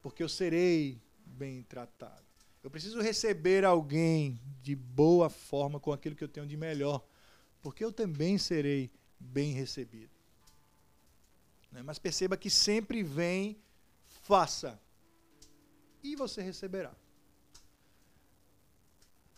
porque 0.00 0.22
eu 0.22 0.28
serei 0.28 0.98
bem 1.26 1.62
tratado. 1.64 2.24
Eu 2.62 2.70
preciso 2.70 2.98
receber 3.02 3.62
alguém 3.62 4.40
de 4.62 4.74
boa 4.74 5.28
forma 5.28 5.78
com 5.78 5.92
aquilo 5.92 6.16
que 6.16 6.24
eu 6.24 6.28
tenho 6.28 6.46
de 6.46 6.56
melhor, 6.56 7.06
porque 7.60 7.84
eu 7.84 7.92
também 7.92 8.38
serei 8.38 8.90
bem 9.20 9.52
recebido. 9.52 10.14
Né? 11.74 11.82
Mas 11.82 11.98
perceba 11.98 12.38
que 12.38 12.48
sempre 12.48 13.02
vem, 13.02 13.58
faça, 14.22 14.80
e 16.02 16.16
você 16.16 16.40
receberá. 16.40 16.94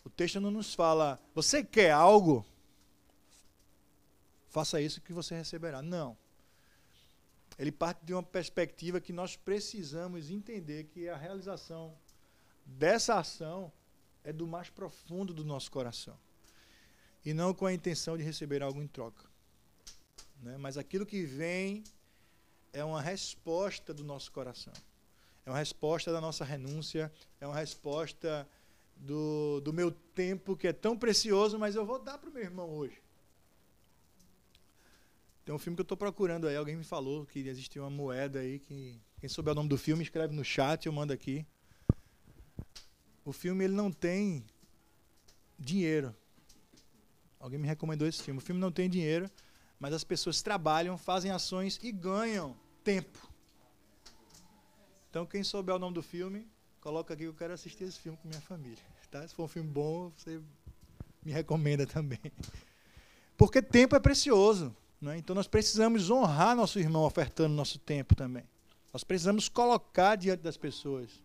O 0.05 0.09
texto 0.09 0.39
não 0.39 0.51
nos 0.51 0.73
fala, 0.73 1.19
você 1.35 1.61
quer 1.61 1.91
algo? 1.91 2.45
faça 4.57 4.81
isso 4.81 5.01
que 5.01 5.13
você 5.13 5.35
receberá. 5.35 5.83
Não. 5.83 6.17
Ele 7.59 7.71
parte 7.71 8.03
de 8.03 8.11
uma 8.11 8.23
perspectiva 8.23 8.99
que 8.99 9.13
nós 9.13 9.35
precisamos 9.35 10.31
entender 10.31 10.85
que 10.85 11.07
a 11.07 11.15
realização 11.15 11.95
dessa 12.65 13.19
ação 13.19 13.71
é 14.23 14.33
do 14.33 14.47
mais 14.47 14.69
profundo 14.69 15.31
do 15.31 15.45
nosso 15.45 15.69
coração. 15.69 16.17
E 17.23 17.33
não 17.35 17.53
com 17.53 17.67
a 17.67 17.73
intenção 17.73 18.17
de 18.17 18.23
receber 18.23 18.63
algo 18.63 18.81
em 18.81 18.87
troca. 18.87 19.25
Né? 20.41 20.57
Mas 20.57 20.75
aquilo 20.75 21.05
que 21.05 21.23
vem 21.23 21.83
é 22.77 22.83
uma 22.83 23.01
resposta 23.01 23.93
do 23.93 24.03
nosso 24.03 24.31
coração. 24.31 24.73
É 25.45 25.49
uma 25.49 25.57
resposta 25.57 26.11
da 26.11 26.21
nossa 26.21 26.45
renúncia, 26.45 27.11
é 27.41 27.47
uma 27.47 27.55
resposta 27.55 28.47
do, 28.95 29.59
do 29.61 29.73
meu 29.73 29.91
tempo 29.91 30.55
que 30.55 30.67
é 30.67 30.73
tão 30.73 30.97
precioso, 30.97 31.57
mas 31.57 31.75
eu 31.75 31.85
vou 31.85 31.99
dar 31.99 32.17
para 32.17 32.29
o 32.29 32.33
meu 32.33 32.43
irmão 32.43 32.69
hoje. 32.69 33.01
Tem 35.43 35.55
um 35.55 35.57
filme 35.57 35.75
que 35.75 35.81
eu 35.81 35.83
estou 35.83 35.97
procurando 35.97 36.47
aí, 36.47 36.55
alguém 36.55 36.75
me 36.75 36.83
falou 36.83 37.25
que 37.25 37.39
existia 37.39 37.81
uma 37.81 37.89
moeda 37.89 38.39
aí 38.39 38.59
que 38.59 38.99
quem 39.19 39.29
souber 39.29 39.53
o 39.53 39.55
nome 39.55 39.69
do 39.69 39.77
filme 39.77 40.03
escreve 40.03 40.35
no 40.35 40.43
chat, 40.43 40.85
eu 40.85 40.91
mando 40.91 41.13
aqui. 41.13 41.45
O 43.25 43.31
filme 43.31 43.63
ele 43.63 43.73
não 43.73 43.91
tem 43.91 44.45
dinheiro. 45.57 46.15
Alguém 47.39 47.57
me 47.57 47.67
recomendou 47.67 48.07
esse 48.07 48.21
filme. 48.21 48.39
O 48.39 48.43
filme 48.43 48.59
não 48.59 48.71
tem 48.71 48.89
dinheiro, 48.89 49.31
mas 49.79 49.93
as 49.93 50.03
pessoas 50.03 50.41
trabalham, 50.41 50.97
fazem 50.97 51.31
ações 51.31 51.79
e 51.81 51.91
ganham 51.91 52.55
tempo. 52.87 53.19
Então, 55.09 55.25
quem 55.25 55.43
souber 55.43 55.75
o 55.75 55.79
nome 55.79 55.93
do 55.93 56.01
filme, 56.01 56.47
coloca 56.79 57.13
aqui 57.13 57.23
que 57.23 57.29
eu 57.29 57.33
quero 57.33 57.51
assistir 57.51 57.83
esse 57.83 57.99
filme 57.99 58.17
com 58.17 58.29
minha 58.29 58.39
família. 58.39 58.81
Tá? 59.11 59.27
Se 59.27 59.35
for 59.35 59.43
um 59.43 59.47
filme 59.49 59.69
bom, 59.69 60.09
você 60.15 60.41
me 61.21 61.33
recomenda 61.33 61.85
também. 61.85 62.31
Porque 63.35 63.61
tempo 63.61 63.93
é 63.93 63.99
precioso. 63.99 64.73
Né? 65.01 65.17
Então, 65.17 65.35
nós 65.35 65.47
precisamos 65.47 66.09
honrar 66.09 66.55
nosso 66.55 66.79
irmão 66.79 67.03
ofertando 67.03 67.53
nosso 67.53 67.77
tempo 67.77 68.15
também. 68.15 68.45
Nós 68.93 69.03
precisamos 69.03 69.49
colocar 69.49 70.15
diante 70.15 70.43
das 70.43 70.55
pessoas 70.55 71.21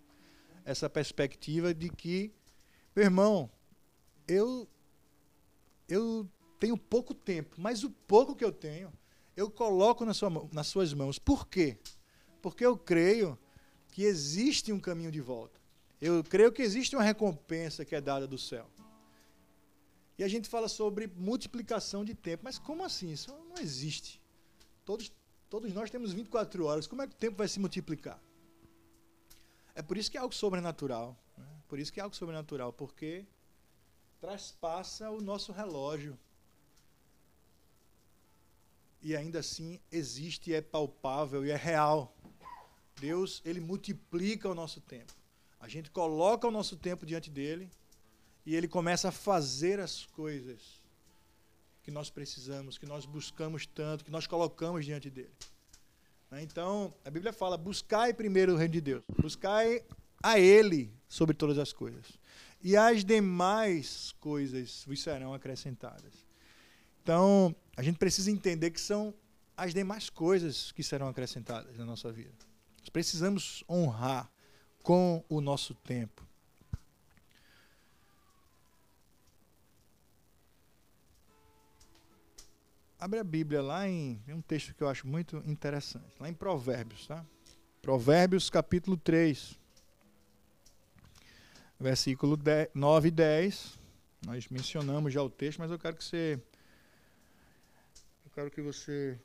essa 0.65 0.91
perspectiva 0.91 1.73
de 1.73 1.91
que, 1.91 2.33
meu 2.95 3.05
irmão, 3.05 3.49
eu 4.27 4.69
eu 5.89 6.29
tenho 6.59 6.77
pouco 6.77 7.15
tempo, 7.15 7.55
mas 7.57 7.85
o 7.85 7.91
pouco 7.91 8.35
que 8.35 8.45
eu 8.45 8.51
tenho, 8.51 8.93
eu 9.37 9.51
coloco 9.51 10.05
na 10.05 10.15
sua, 10.15 10.31
nas 10.53 10.67
suas 10.67 10.93
mãos. 10.93 11.19
Por 11.19 11.47
quê? 11.47 11.79
Porque 12.41 12.65
eu 12.65 12.77
creio 12.77 13.39
que 13.89 14.05
existe 14.05 14.73
um 14.73 14.81
caminho 14.81 15.11
de 15.11 15.21
volta. 15.21 15.61
Eu 16.01 16.23
creio 16.25 16.51
que 16.51 16.63
existe 16.63 16.97
uma 16.97 17.05
recompensa 17.05 17.85
que 17.85 17.95
é 17.95 18.01
dada 18.01 18.27
do 18.27 18.37
céu. 18.37 18.69
E 20.19 20.25
a 20.25 20.29
gente 20.29 20.49
fala 20.49 20.69
sobre 20.69 21.07
multiplicação 21.07 22.05
de 22.05 22.15
tempo. 22.15 22.45
Mas 22.45 22.59
como 22.59 22.85
assim? 22.85 23.13
Isso 23.13 23.31
não 23.49 23.63
existe. 23.63 24.21
Todos, 24.85 25.13
todos 25.49 25.73
nós 25.73 25.91
temos 25.91 26.13
24 26.13 26.65
horas. 26.65 26.87
Como 26.87 27.03
é 27.03 27.07
que 27.07 27.15
o 27.15 27.17
tempo 27.17 27.37
vai 27.37 27.49
se 27.49 27.61
multiplicar? 27.61 28.21
É 29.75 29.83
por 29.83 29.97
isso 29.97 30.11
que 30.11 30.17
é 30.17 30.21
algo 30.21 30.35
sobrenatural. 30.35 31.17
Né? 31.37 31.47
Por 31.69 31.79
isso 31.79 31.93
que 31.93 32.01
é 32.01 32.03
algo 32.03 32.15
sobrenatural, 32.15 32.73
porque 32.73 33.25
traspassa 34.21 35.11
o 35.11 35.21
nosso 35.21 35.53
relógio. 35.53 36.19
E 39.03 39.17
ainda 39.17 39.41
assim 39.41 39.81
existe, 39.91 40.55
é 40.55 40.61
palpável 40.61 41.45
e 41.45 41.51
é 41.51 41.57
real. 41.57 42.17
Deus, 43.01 43.43
ele 43.45 43.61
multiplica 43.61 44.49
o 44.49 44.55
nosso 44.55 44.81
tempo. 44.81 45.13
A 45.59 45.69
gente 45.69 45.91
coloca 45.91 46.47
o 46.47 46.51
nosso 46.51 46.77
tempo 46.77 47.05
diante 47.05 47.29
dele 47.29 47.69
e 48.47 48.55
ele 48.55 48.69
começa 48.69 49.09
a 49.09 49.13
fazer 49.13 49.81
as 49.81 50.07
coisas 50.07 50.83
que 51.83 51.91
nós 51.91 52.11
precisamos, 52.11 52.79
que 52.79 52.87
nós 52.87 53.05
buscamos 53.05 53.67
tanto, 53.67 54.05
que 54.05 54.11
nós 54.11 54.27
colocamos 54.27 54.85
diante 54.85 55.11
dele. 55.11 55.33
Né? 56.31 56.43
Então, 56.43 56.95
a 57.05 57.11
Bíblia 57.11 57.33
fala: 57.33 57.57
buscai 57.57 58.15
primeiro 58.15 58.55
o 58.55 58.57
reino 58.57 58.73
de 58.73 58.81
Deus, 58.81 59.03
buscai 59.21 59.85
a 60.23 60.39
Ele 60.39 60.93
sobre 61.09 61.35
todas 61.35 61.59
as 61.59 61.73
coisas, 61.73 62.19
e 62.63 62.77
as 62.77 63.05
demais 63.05 64.13
coisas 64.21 64.85
vos 64.87 65.03
serão 65.03 65.35
acrescentadas. 65.35 66.25
Então, 67.03 67.55
a 67.77 67.83
gente 67.83 67.99
precisa 67.99 68.31
entender 68.31 68.71
que 68.71 68.81
são 68.81 69.15
as 69.57 69.73
demais 69.73 70.11
coisas 70.11 70.73
que 70.73 70.83
serão 70.83 71.09
acrescentadas 71.09 71.77
na 71.77 71.85
nossa 71.85 72.11
vida. 72.13 72.33
Nós 72.81 72.89
precisamos 72.89 73.65
honrar 73.69 74.31
com 74.83 75.25
o 75.29 75.41
nosso 75.41 75.75
tempo. 75.75 76.27
Abre 82.99 83.19
a 83.19 83.25
Bíblia 83.25 83.61
lá 83.61 83.89
em 83.89 84.23
um 84.29 84.41
texto 84.41 84.75
que 84.75 84.83
eu 84.83 84.89
acho 84.89 85.09
muito 85.09 85.43
interessante, 85.45 86.15
lá 86.21 86.29
em 86.29 86.35
Provérbios, 86.35 87.07
tá? 87.07 87.25
Provérbios 87.81 88.49
capítulo 88.49 88.97
3, 88.97 89.59
versículo 91.81 92.39
9 92.73 93.09
e 93.09 93.11
10. 93.11 93.79
Nós 94.25 94.47
mencionamos 94.49 95.13
já 95.13 95.21
o 95.21 95.29
texto, 95.29 95.59
mas 95.59 95.71
eu 95.73 95.81
quero 95.81 95.97
que 95.97 96.05
você 96.05 96.41
quero 98.35 98.51
que 98.51 98.63
você 98.63 99.19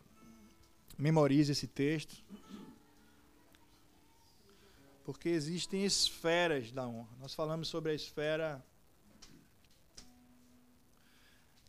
memorize 0.98 1.52
esse 1.52 1.68
texto 1.68 2.24
porque 5.08 5.30
existem 5.30 5.86
esferas 5.86 6.70
da 6.70 6.86
honra. 6.86 7.16
Nós 7.18 7.34
falamos 7.34 7.70
sobre 7.70 7.94
a 7.94 7.96
esfera 7.96 8.62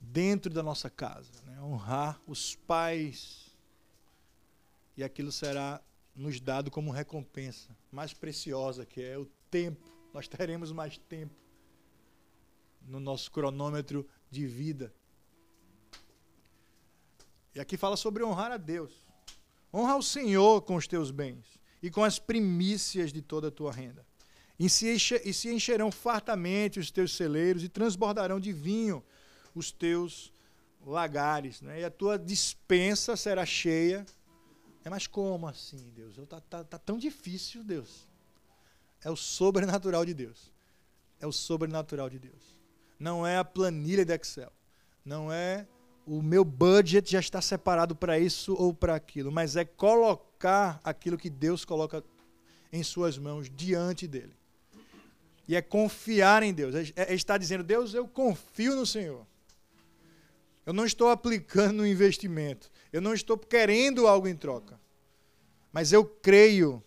dentro 0.00 0.52
da 0.52 0.60
nossa 0.60 0.90
casa, 0.90 1.30
né? 1.46 1.62
honrar 1.62 2.20
os 2.26 2.56
pais, 2.56 3.54
e 4.96 5.04
aquilo 5.04 5.30
será 5.30 5.80
nos 6.16 6.40
dado 6.40 6.68
como 6.68 6.90
recompensa 6.90 7.70
mais 7.92 8.12
preciosa, 8.12 8.84
que 8.84 9.00
é 9.00 9.16
o 9.16 9.26
tempo. 9.48 9.88
Nós 10.12 10.26
teremos 10.26 10.72
mais 10.72 10.98
tempo 10.98 11.36
no 12.82 12.98
nosso 12.98 13.30
cronômetro 13.30 14.04
de 14.28 14.48
vida. 14.48 14.92
E 17.58 17.60
aqui 17.60 17.76
fala 17.76 17.96
sobre 17.96 18.22
honrar 18.22 18.52
a 18.52 18.56
Deus. 18.56 19.04
Honra 19.74 19.96
o 19.96 20.02
Senhor 20.02 20.62
com 20.62 20.76
os 20.76 20.86
teus 20.86 21.10
bens 21.10 21.58
e 21.82 21.90
com 21.90 22.04
as 22.04 22.16
primícias 22.16 23.12
de 23.12 23.20
toda 23.20 23.48
a 23.48 23.50
tua 23.50 23.72
renda. 23.72 24.06
E 24.56 24.70
se, 24.70 25.52
encherão 25.52 25.90
fartamente 25.90 26.78
os 26.78 26.92
teus 26.92 27.16
celeiros 27.16 27.64
e 27.64 27.68
transbordarão 27.68 28.38
de 28.38 28.52
vinho 28.52 29.02
os 29.56 29.72
teus 29.72 30.32
lagares, 30.86 31.60
né? 31.60 31.80
e 31.80 31.84
a 31.84 31.90
tua 31.90 32.16
dispensa 32.16 33.16
será 33.16 33.44
cheia. 33.44 34.06
É, 34.84 34.88
mas 34.88 35.08
como 35.08 35.48
assim, 35.48 35.90
Deus? 35.96 36.16
Está 36.16 36.40
tá, 36.40 36.62
tá 36.62 36.78
tão 36.78 36.96
difícil, 36.96 37.64
Deus. 37.64 38.06
É 39.02 39.10
o 39.10 39.16
sobrenatural 39.16 40.04
de 40.04 40.14
Deus. 40.14 40.52
É 41.18 41.26
o 41.26 41.32
sobrenatural 41.32 42.08
de 42.08 42.20
Deus. 42.20 42.56
Não 43.00 43.26
é 43.26 43.36
a 43.36 43.44
planilha 43.44 44.04
de 44.04 44.14
Excel. 44.14 44.52
Não 45.04 45.32
é 45.32 45.66
o 46.08 46.22
meu 46.22 46.44
budget 46.44 47.10
já 47.10 47.20
está 47.20 47.40
separado 47.42 47.94
para 47.94 48.18
isso 48.18 48.54
ou 48.54 48.72
para 48.72 48.94
aquilo, 48.94 49.30
mas 49.30 49.56
é 49.56 49.64
colocar 49.64 50.80
aquilo 50.82 51.18
que 51.18 51.28
Deus 51.28 51.64
coloca 51.64 52.02
em 52.72 52.82
suas 52.82 53.18
mãos 53.18 53.50
diante 53.50 54.06
dele. 54.06 54.32
E 55.46 55.54
é 55.54 55.62
confiar 55.62 56.42
em 56.42 56.52
Deus. 56.52 56.74
É, 56.74 56.92
é 56.96 57.14
estar 57.14 57.36
dizendo, 57.38 57.62
Deus, 57.62 57.94
eu 57.94 58.06
confio 58.06 58.74
no 58.74 58.86
Senhor. 58.86 59.26
Eu 60.64 60.72
não 60.72 60.84
estou 60.84 61.08
aplicando 61.08 61.82
um 61.82 61.86
investimento. 61.86 62.70
Eu 62.92 63.00
não 63.00 63.14
estou 63.14 63.36
querendo 63.38 64.06
algo 64.06 64.28
em 64.28 64.36
troca. 64.36 64.78
Mas 65.72 65.92
eu 65.92 66.04
creio 66.04 66.82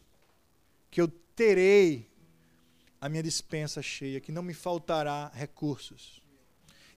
que 0.89 1.01
eu 1.01 1.07
terei 1.35 2.07
a 2.99 3.09
minha 3.09 3.23
dispensa 3.23 3.81
cheia, 3.81 4.19
que 4.19 4.31
não 4.31 4.43
me 4.43 4.53
faltará 4.53 5.31
recursos 5.33 6.20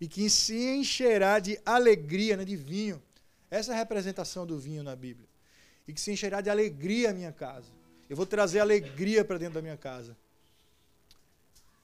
e 0.01 0.09
que 0.09 0.29
se 0.29 0.77
encherá 0.77 1.39
de 1.39 1.61
alegria, 1.65 2.37
né, 2.37 2.45
de 2.45 2.57
vinho. 2.57 3.03
Essa 3.51 3.73
é 3.73 3.75
a 3.75 3.79
representação 3.79 4.47
do 4.47 4.59
vinho 4.59 4.83
na 4.83 4.97
Bíblia. 4.97 5.29
E 5.87 5.93
que 5.93 6.01
se 6.01 6.11
encherá 6.11 6.41
de 6.41 6.51
alegria 6.51 7.11
a 7.11 7.15
minha 7.15 7.33
casa. 7.33 7.71
Eu 8.09 8.17
vou 8.17 8.27
trazer 8.27 8.61
alegria 8.61 9.25
para 9.25 9.39
dentro 9.39 9.55
da 9.55 9.63
minha 9.63 9.77
casa. 9.77 10.17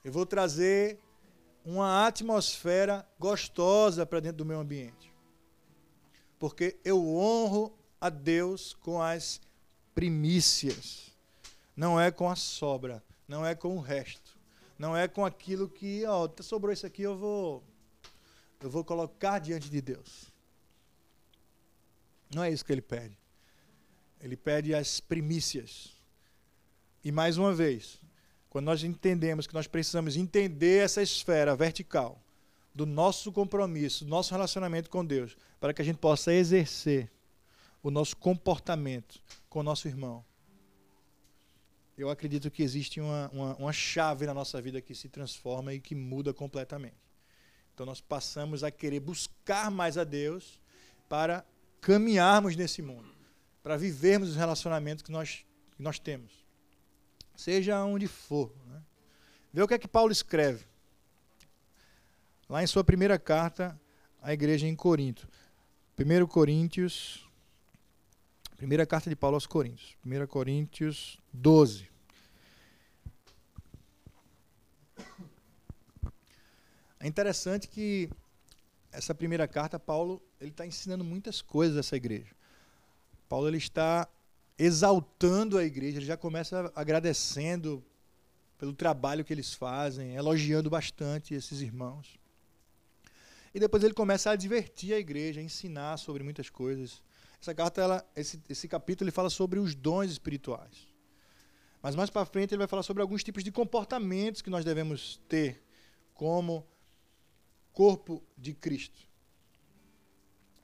Eu 0.05 0.13
vou 0.13 0.25
trazer 0.25 0.99
uma 1.65 2.07
atmosfera 2.07 3.07
gostosa 3.19 4.07
para 4.07 4.21
dentro 4.21 4.39
do 4.39 4.45
meu 4.45 4.61
ambiente. 4.61 5.13
Porque 6.39 6.79
eu 6.85 7.07
honro 7.07 7.73
a 8.01 8.09
Deus 8.09 8.75
com 8.75 9.01
as 9.01 9.41
primícias. 9.95 11.13
Não 11.77 12.01
é 12.01 12.11
com 12.11 12.31
a 12.31 12.37
sobra, 12.37 13.03
não 13.29 13.45
é 13.45 13.55
com 13.55 13.77
o 13.77 13.81
resto. 13.81 14.39
Não 14.79 14.97
é 14.97 15.07
com 15.07 15.25
aquilo 15.27 15.69
que, 15.69 16.07
ó, 16.07 16.27
sobrou 16.41 16.73
isso 16.73 16.87
aqui, 16.87 17.03
eu 17.03 17.17
vou 17.17 17.63
eu 18.61 18.69
vou 18.71 18.85
colocar 18.85 19.39
diante 19.39 19.71
de 19.71 19.81
Deus. 19.81 20.31
Não 22.33 22.45
é 22.45 22.51
isso 22.51 22.65
que 22.65 22.73
ele 22.73 22.83
pede. 22.83 23.17
Ele 24.21 24.37
pede 24.37 24.75
as 24.75 25.01
primícias. 25.01 25.97
E 27.03 27.11
mais 27.11 27.39
uma 27.39 27.55
vez, 27.55 27.99
quando 28.51 28.67
nós 28.67 28.85
entendemos 28.85 29.47
que 29.47 29.55
nós 29.55 29.67
precisamos 29.67 30.17
entender 30.17 30.85
essa 30.85 31.03
esfera 31.03 31.57
vertical 31.57 32.21
do 32.75 32.85
nosso 32.85 33.33
compromisso, 33.33 34.05
do 34.05 34.11
nosso 34.11 34.33
relacionamento 34.33 34.91
com 34.91 35.05
Deus, 35.05 35.37
para 35.59 35.73
que 35.73 35.81
a 35.81 35.85
gente 35.85 35.99
possa 35.99 36.33
exercer 36.33 37.11
o 37.83 37.91
nosso 37.91 38.17
comportamento 38.17 39.21
com 39.49 39.61
o 39.61 39.63
nosso 39.63 39.89
irmão. 39.89 40.25
Eu 41.97 42.11
acredito 42.11 42.51
que 42.51 42.63
existe 42.63 43.01
uma, 43.01 43.29
uma, 43.33 43.57
uma 43.57 43.73
chave 43.73 44.27
na 44.27 44.35
nossa 44.35 44.61
vida 44.61 44.81
que 44.81 44.95
se 44.95 45.09
transforma 45.09 45.73
e 45.73 45.81
que 45.81 45.95
muda 45.95 46.33
completamente. 46.33 47.00
Então 47.81 47.87
nós 47.87 48.03
passamos 48.03 48.63
a 48.63 48.71
querer 48.71 49.01
buscar 49.01 49.71
mais 49.71 49.97
a 49.97 50.05
Deus 50.05 50.61
para 51.09 51.43
caminharmos 51.81 52.55
nesse 52.55 52.83
mundo, 52.83 53.09
para 53.63 53.75
vivermos 53.79 54.29
os 54.29 54.37
relacionamentos 54.37 55.03
que 55.03 55.11
nós, 55.11 55.47
que 55.75 55.83
nós 55.83 55.99
temos, 55.99 56.31
seja 57.35 57.83
onde 57.83 58.07
for. 58.07 58.53
Né? 58.67 58.83
Vê 59.51 59.63
o 59.63 59.67
que 59.67 59.73
é 59.73 59.79
que 59.79 59.89
Paulo 59.89 60.13
escreve. 60.13 60.67
Lá 62.51 62.63
em 62.63 62.67
sua 62.67 62.85
primeira 62.85 63.19
carta 63.19 63.81
à 64.21 64.31
igreja 64.31 64.67
em 64.67 64.77
Corinto. 64.77 65.27
1 65.99 66.27
Coríntios. 66.27 67.27
Primeira 68.59 68.85
carta 68.85 69.09
de 69.09 69.17
Paulo 69.17 69.37
aos 69.37 69.47
Coríntios. 69.47 69.97
1 70.05 70.27
Coríntios 70.27 71.19
12. 71.33 71.90
É 77.01 77.09
interessante 77.09 77.67
que 77.67 78.11
essa 78.93 79.15
primeira 79.15 79.49
carta, 79.49 79.79
Paulo, 79.79 80.23
ele 80.39 80.51
está 80.51 80.67
ensinando 80.67 81.03
muitas 81.03 81.41
coisas 81.41 81.77
a 81.77 81.81
essa 81.81 81.97
igreja. 81.97 82.35
Paulo 83.29 83.49
ele 83.49 83.57
está 83.57 84.07
exaltando 84.59 85.57
a 85.57 85.65
igreja, 85.65 85.99
ele 85.99 86.05
já 86.05 86.17
começa 86.17 86.71
agradecendo 86.75 87.83
pelo 88.59 88.75
trabalho 88.75 89.25
que 89.25 89.33
eles 89.33 89.55
fazem, 89.55 90.15
elogiando 90.15 90.69
bastante 90.69 91.33
esses 91.33 91.63
irmãos. 91.63 92.19
E 93.55 93.59
depois 93.59 93.83
ele 93.83 93.95
começa 93.95 94.29
a 94.29 94.35
advertir 94.35 94.93
a 94.93 94.99
igreja, 94.99 95.41
a 95.41 95.43
ensinar 95.43 95.97
sobre 95.97 96.23
muitas 96.23 96.51
coisas. 96.51 97.03
Essa 97.41 97.55
carta, 97.55 97.81
ela, 97.81 98.07
esse, 98.15 98.39
esse 98.49 98.69
capítulo, 98.69 99.09
ele 99.09 99.15
fala 99.15 99.31
sobre 99.31 99.59
os 99.59 99.75
dons 99.75 100.11
espirituais. 100.11 100.89
Mas 101.83 101.97
mais 101.97 102.11
para 102.11 102.27
frente 102.27 102.53
ele 102.53 102.59
vai 102.59 102.69
falar 102.69 102.83
sobre 102.83 103.01
alguns 103.01 103.25
tipos 103.25 103.43
de 103.43 103.51
comportamentos 103.51 104.43
que 104.43 104.51
nós 104.51 104.65
devemos 104.65 105.19
ter 105.27 105.65
como 106.13 106.67
corpo 107.81 108.23
de 108.37 108.53
Cristo. 108.53 109.09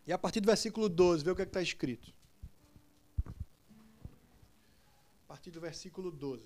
E 0.06 0.12
a 0.12 0.18
partir 0.18 0.38
do 0.38 0.44
versículo 0.44 0.86
12, 0.86 1.24
vê 1.24 1.30
o 1.30 1.34
que 1.34 1.40
é 1.40 1.46
está 1.46 1.62
escrito. 1.62 2.12
A 5.24 5.28
partir 5.28 5.50
do 5.50 5.58
versículo 5.58 6.10
12. 6.10 6.44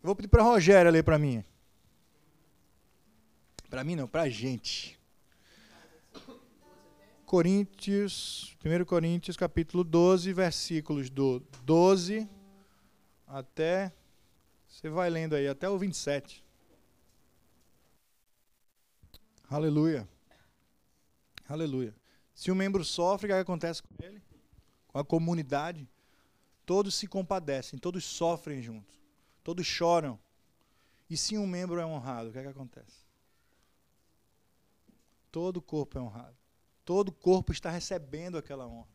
Eu 0.00 0.04
vou 0.04 0.14
pedir 0.14 0.28
para 0.28 0.44
Rogério 0.44 0.92
ler 0.92 1.02
para 1.02 1.18
mim. 1.18 1.42
Para 3.68 3.82
mim 3.82 3.96
não, 3.96 4.06
para 4.06 4.22
a 4.22 4.28
gente. 4.28 4.96
Coríntios, 7.26 8.56
1 8.64 8.84
Coríntios 8.84 9.36
capítulo 9.36 9.82
12, 9.82 10.32
versículos 10.32 11.10
do 11.10 11.40
12 11.64 12.28
até, 13.26 13.92
você 14.78 14.88
vai 14.88 15.10
lendo 15.10 15.34
aí, 15.34 15.48
até 15.48 15.68
o 15.68 15.76
27. 15.76 16.44
Aleluia. 19.50 20.08
Aleluia. 21.48 21.92
Se 22.32 22.52
um 22.52 22.54
membro 22.54 22.84
sofre, 22.84 23.26
o 23.26 23.34
que 23.34 23.40
acontece 23.40 23.82
com 23.82 23.92
ele? 24.00 24.22
Com 24.86 25.00
a 25.00 25.04
comunidade? 25.04 25.88
Todos 26.64 26.94
se 26.94 27.08
compadecem, 27.08 27.76
todos 27.76 28.04
sofrem 28.04 28.62
juntos, 28.62 28.96
todos 29.42 29.66
choram. 29.66 30.16
E 31.10 31.16
se 31.16 31.36
um 31.36 31.46
membro 31.46 31.80
é 31.80 31.84
honrado, 31.84 32.28
o 32.28 32.32
que, 32.32 32.38
é 32.38 32.42
que 32.42 32.48
acontece? 32.48 33.04
Todo 35.32 35.56
o 35.56 35.62
corpo 35.62 35.98
é 35.98 36.00
honrado. 36.00 36.36
Todo 36.84 37.08
o 37.08 37.12
corpo 37.12 37.50
está 37.50 37.68
recebendo 37.68 38.38
aquela 38.38 38.68
honra. 38.68 38.94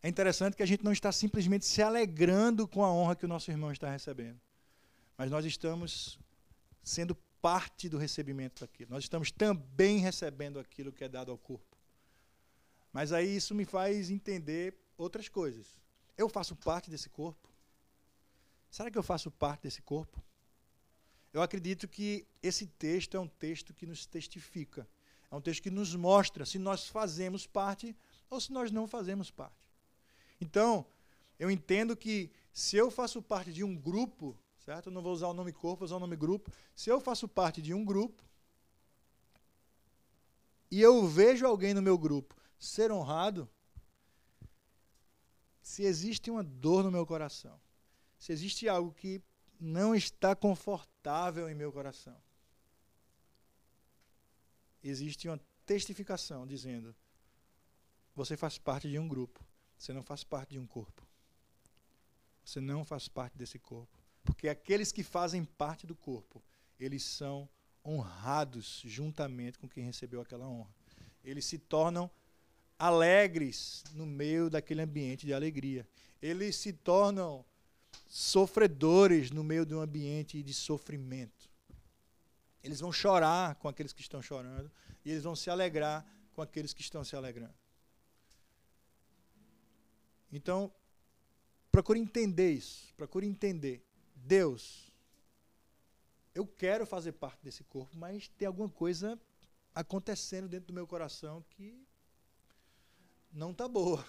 É 0.00 0.08
interessante 0.08 0.56
que 0.56 0.62
a 0.62 0.66
gente 0.66 0.84
não 0.84 0.92
está 0.92 1.10
simplesmente 1.10 1.66
se 1.66 1.82
alegrando 1.82 2.68
com 2.68 2.84
a 2.84 2.92
honra 2.92 3.16
que 3.16 3.24
o 3.24 3.28
nosso 3.28 3.50
irmão 3.50 3.72
está 3.72 3.90
recebendo, 3.90 4.40
mas 5.16 5.30
nós 5.30 5.44
estamos 5.44 6.18
sendo 6.82 7.14
parte 7.40 7.88
do 7.88 7.98
recebimento 7.98 8.60
daquilo. 8.60 8.90
Nós 8.90 9.04
estamos 9.04 9.30
também 9.30 9.98
recebendo 9.98 10.58
aquilo 10.58 10.92
que 10.92 11.04
é 11.04 11.08
dado 11.08 11.30
ao 11.30 11.38
corpo. 11.38 11.76
Mas 12.92 13.12
aí 13.12 13.36
isso 13.36 13.54
me 13.54 13.64
faz 13.64 14.10
entender 14.10 14.76
outras 14.96 15.28
coisas. 15.28 15.78
Eu 16.16 16.28
faço 16.28 16.54
parte 16.56 16.90
desse 16.90 17.08
corpo? 17.08 17.48
Será 18.70 18.90
que 18.90 18.98
eu 18.98 19.02
faço 19.02 19.30
parte 19.30 19.62
desse 19.62 19.82
corpo? 19.82 20.22
Eu 21.32 21.42
acredito 21.42 21.88
que 21.88 22.26
esse 22.42 22.66
texto 22.66 23.16
é 23.16 23.20
um 23.20 23.28
texto 23.28 23.74
que 23.74 23.86
nos 23.86 24.06
testifica 24.06 24.88
é 25.34 25.36
um 25.36 25.40
texto 25.40 25.64
que 25.64 25.70
nos 25.70 25.96
mostra 25.96 26.46
se 26.46 26.60
nós 26.60 26.86
fazemos 26.86 27.44
parte 27.44 27.96
ou 28.30 28.40
se 28.40 28.52
nós 28.52 28.70
não 28.70 28.86
fazemos 28.86 29.32
parte. 29.32 29.68
Então, 30.40 30.86
eu 31.40 31.50
entendo 31.50 31.96
que 31.96 32.30
se 32.52 32.76
eu 32.76 32.88
faço 32.88 33.20
parte 33.20 33.52
de 33.52 33.64
um 33.64 33.74
grupo, 33.74 34.38
certo? 34.64 34.86
Eu 34.86 34.92
não 34.92 35.02
vou 35.02 35.12
usar 35.12 35.28
o 35.28 35.34
nome 35.34 35.52
corpo, 35.52 35.80
vou 35.80 35.86
usar 35.86 35.96
o 35.96 36.00
nome 36.00 36.16
grupo. 36.16 36.50
Se 36.74 36.90
eu 36.90 37.00
faço 37.00 37.28
parte 37.28 37.60
de 37.60 37.74
um 37.74 37.84
grupo 37.84 38.22
e 40.70 40.80
eu 40.80 41.06
vejo 41.06 41.46
alguém 41.46 41.74
no 41.74 41.82
meu 41.82 41.98
grupo 41.98 42.34
ser 42.58 42.90
honrado, 42.90 43.48
se 45.62 45.82
existe 45.82 46.30
uma 46.30 46.42
dor 46.42 46.82
no 46.82 46.90
meu 46.90 47.06
coração, 47.06 47.60
se 48.18 48.32
existe 48.32 48.68
algo 48.68 48.92
que 48.92 49.22
não 49.60 49.94
está 49.94 50.34
confortável 50.34 51.48
em 51.48 51.54
meu 51.54 51.72
coração, 51.72 52.16
existe 54.82 55.28
uma 55.28 55.40
testificação 55.64 56.46
dizendo: 56.46 56.94
você 58.14 58.36
faz 58.36 58.58
parte 58.58 58.88
de 58.88 58.98
um 58.98 59.08
grupo, 59.08 59.44
você 59.78 59.92
não 59.92 60.02
faz 60.02 60.24
parte 60.24 60.50
de 60.50 60.58
um 60.58 60.66
corpo. 60.66 61.06
Você 62.44 62.60
não 62.60 62.84
faz 62.84 63.08
parte 63.08 63.38
desse 63.38 63.58
corpo. 63.58 64.03
Porque 64.24 64.48
aqueles 64.48 64.90
que 64.90 65.02
fazem 65.02 65.44
parte 65.44 65.86
do 65.86 65.94
corpo, 65.94 66.42
eles 66.80 67.04
são 67.04 67.48
honrados 67.84 68.82
juntamente 68.84 69.58
com 69.58 69.68
quem 69.68 69.84
recebeu 69.84 70.20
aquela 70.20 70.48
honra. 70.48 70.74
Eles 71.22 71.44
se 71.44 71.58
tornam 71.58 72.10
alegres 72.78 73.84
no 73.92 74.06
meio 74.06 74.48
daquele 74.50 74.82
ambiente 74.82 75.26
de 75.26 75.34
alegria. 75.34 75.86
Eles 76.20 76.56
se 76.56 76.72
tornam 76.72 77.44
sofredores 78.06 79.30
no 79.30 79.44
meio 79.44 79.66
de 79.66 79.74
um 79.74 79.80
ambiente 79.80 80.42
de 80.42 80.54
sofrimento. 80.54 81.50
Eles 82.62 82.80
vão 82.80 82.92
chorar 82.92 83.56
com 83.56 83.68
aqueles 83.68 83.92
que 83.92 84.00
estão 84.00 84.22
chorando 84.22 84.70
e 85.04 85.10
eles 85.10 85.24
vão 85.24 85.36
se 85.36 85.50
alegrar 85.50 86.04
com 86.32 86.40
aqueles 86.40 86.72
que 86.72 86.80
estão 86.80 87.04
se 87.04 87.14
alegrando. 87.14 87.54
Então, 90.32 90.72
procure 91.70 92.00
entender 92.00 92.52
isso, 92.52 92.92
procure 92.96 93.26
entender. 93.26 93.84
Deus, 94.26 94.90
eu 96.34 96.46
quero 96.46 96.86
fazer 96.86 97.12
parte 97.12 97.44
desse 97.44 97.62
corpo, 97.62 97.94
mas 97.96 98.26
tem 98.28 98.48
alguma 98.48 98.70
coisa 98.70 99.20
acontecendo 99.74 100.48
dentro 100.48 100.68
do 100.68 100.72
meu 100.72 100.86
coração 100.86 101.44
que 101.50 101.86
não 103.30 103.50
está 103.50 103.68
boa. 103.68 104.02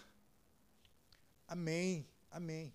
Amém, 1.45 2.08
amém. 2.32 2.73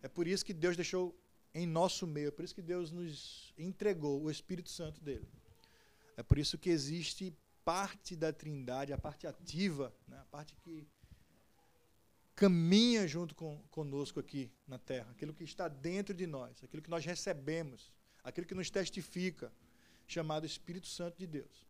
É 0.00 0.08
por 0.08 0.26
isso 0.26 0.44
que 0.44 0.54
Deus 0.54 0.74
deixou 0.74 1.14
em 1.54 1.66
nosso 1.66 2.06
meio. 2.06 2.28
É 2.28 2.30
por 2.30 2.44
isso 2.44 2.54
que 2.54 2.62
Deus 2.62 2.90
nos 2.90 3.52
entregou 3.58 4.22
o 4.22 4.30
Espírito 4.30 4.70
Santo 4.70 4.98
dele. 5.00 5.28
É 6.16 6.22
por 6.22 6.38
isso 6.38 6.56
que 6.56 6.70
existe 6.70 7.36
parte 7.66 8.16
da 8.16 8.32
Trindade, 8.32 8.94
a 8.94 8.98
parte 8.98 9.26
ativa, 9.26 9.94
né, 10.08 10.18
a 10.18 10.24
parte 10.24 10.54
que 10.56 10.88
caminha 12.34 13.06
junto 13.06 13.34
com, 13.34 13.58
conosco 13.70 14.18
aqui 14.20 14.50
na 14.66 14.78
terra, 14.78 15.10
aquilo 15.10 15.34
que 15.34 15.44
está 15.44 15.68
dentro 15.68 16.14
de 16.14 16.26
nós, 16.26 16.62
aquilo 16.62 16.82
que 16.82 16.90
nós 16.90 17.04
recebemos, 17.04 17.92
aquilo 18.24 18.46
que 18.46 18.54
nos 18.54 18.70
testifica, 18.70 19.52
chamado 20.06 20.46
Espírito 20.46 20.86
Santo 20.86 21.18
de 21.18 21.26
Deus. 21.26 21.66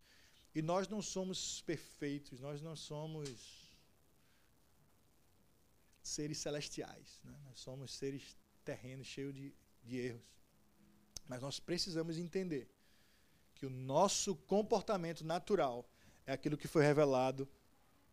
E 0.55 0.63
nós 0.63 0.89
não 0.89 1.01
somos 1.01 1.63
perfeitos, 1.63 2.41
nós 2.41 2.61
não 2.61 2.77
somos 2.77 3.71
seres 6.03 6.39
celestiais, 6.39 7.21
né? 7.25 7.35
nós 7.45 7.61
somos 7.61 7.95
seres 7.95 8.37
terrenos 8.65 9.07
cheios 9.07 9.35
de 9.35 9.55
de 9.85 9.99
erros. 9.99 10.23
Mas 11.29 11.41
nós 11.41 11.59
precisamos 11.59 12.19
entender 12.19 12.69
que 13.55 13.67
o 13.67 13.71
nosso 13.71 14.35
comportamento 14.35 15.25
natural 15.25 15.89
é 16.27 16.33
aquilo 16.33 16.57
que 16.57 16.69
foi 16.69 16.85
revelado 16.85 17.49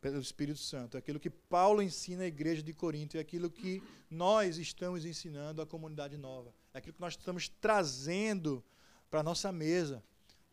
pelo 0.01 0.19
Espírito 0.19 0.59
Santo, 0.59 0.95
é 0.95 0.99
aquilo 0.99 1.19
que 1.19 1.29
Paulo 1.29 1.81
ensina 1.81 2.23
à 2.23 2.27
igreja 2.27 2.63
de 2.63 2.73
Corinto, 2.73 3.17
é 3.17 3.19
aquilo 3.19 3.49
que 3.49 3.83
nós 4.09 4.57
estamos 4.57 5.03
ensinando 5.03 5.61
à 5.61 5.65
comunidade 5.65 6.17
nova, 6.17 6.53
é 6.73 6.77
aquilo 6.77 6.93
que 6.93 7.01
nós 7.01 7.13
estamos 7.13 7.49
trazendo 7.49 8.63
para 9.09 9.19
a 9.19 9.23
nossa 9.23 9.51
mesa, 9.51 10.03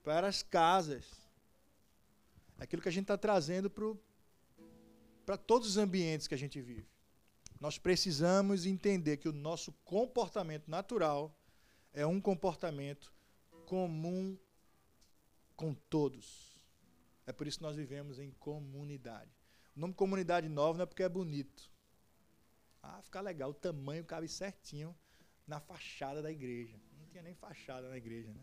para 0.03 0.27
as 0.27 0.43
casas, 0.43 1.05
é 2.59 2.65
aquilo 2.65 2.83
que 2.83 2.89
a 2.89 2.93
gente 2.93 3.05
está 3.05 3.17
trazendo 3.17 3.71
para 5.25 5.37
todos 5.37 5.69
os 5.69 5.77
ambientes 5.77 6.27
que 6.27 6.35
a 6.35 6.39
gente 6.39 6.61
vive. 6.61 6.89
Nós 7.61 7.79
precisamos 7.79 8.67
entender 8.67 9.17
que 9.19 9.29
o 9.29 9.33
nosso 9.33 9.73
comportamento 9.85 10.69
natural 10.69 11.35
é 11.93 12.07
um 12.07 12.21
comportamento 12.21 13.13
comum 13.65 14.37
com 15.55 15.73
todos. 15.75 16.61
É 17.27 17.33
por 17.33 17.47
isso 17.47 17.59
que 17.59 17.65
nós 17.65 17.77
vivemos 17.77 18.19
em 18.19 18.31
comunidade. 18.33 19.36
O 19.77 19.81
nome 19.81 19.93
comunidade 19.93 20.49
nova 20.49 20.79
não 20.79 20.83
é 20.85 20.87
porque 20.87 21.03
é 21.03 21.09
bonito. 21.09 21.71
Ah, 22.83 23.01
fica 23.03 23.21
legal, 23.21 23.51
o 23.51 23.55
tamanho 23.55 24.05
cabe 24.05 24.27
certinho 24.27 24.97
na 25.47 25.61
fachada 25.61 26.23
da 26.23 26.33
igreja. 26.33 26.81
Não 26.99 27.07
tinha 27.09 27.23
nem 27.23 27.35
fachada 27.35 27.89
na 27.89 27.97
igreja, 27.97 28.33
né? 28.33 28.41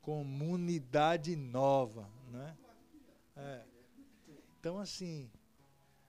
Comunidade 0.00 1.34
nova, 1.34 2.08
né? 2.30 2.56
É. 3.36 3.64
Então, 4.58 4.78
assim, 4.78 5.30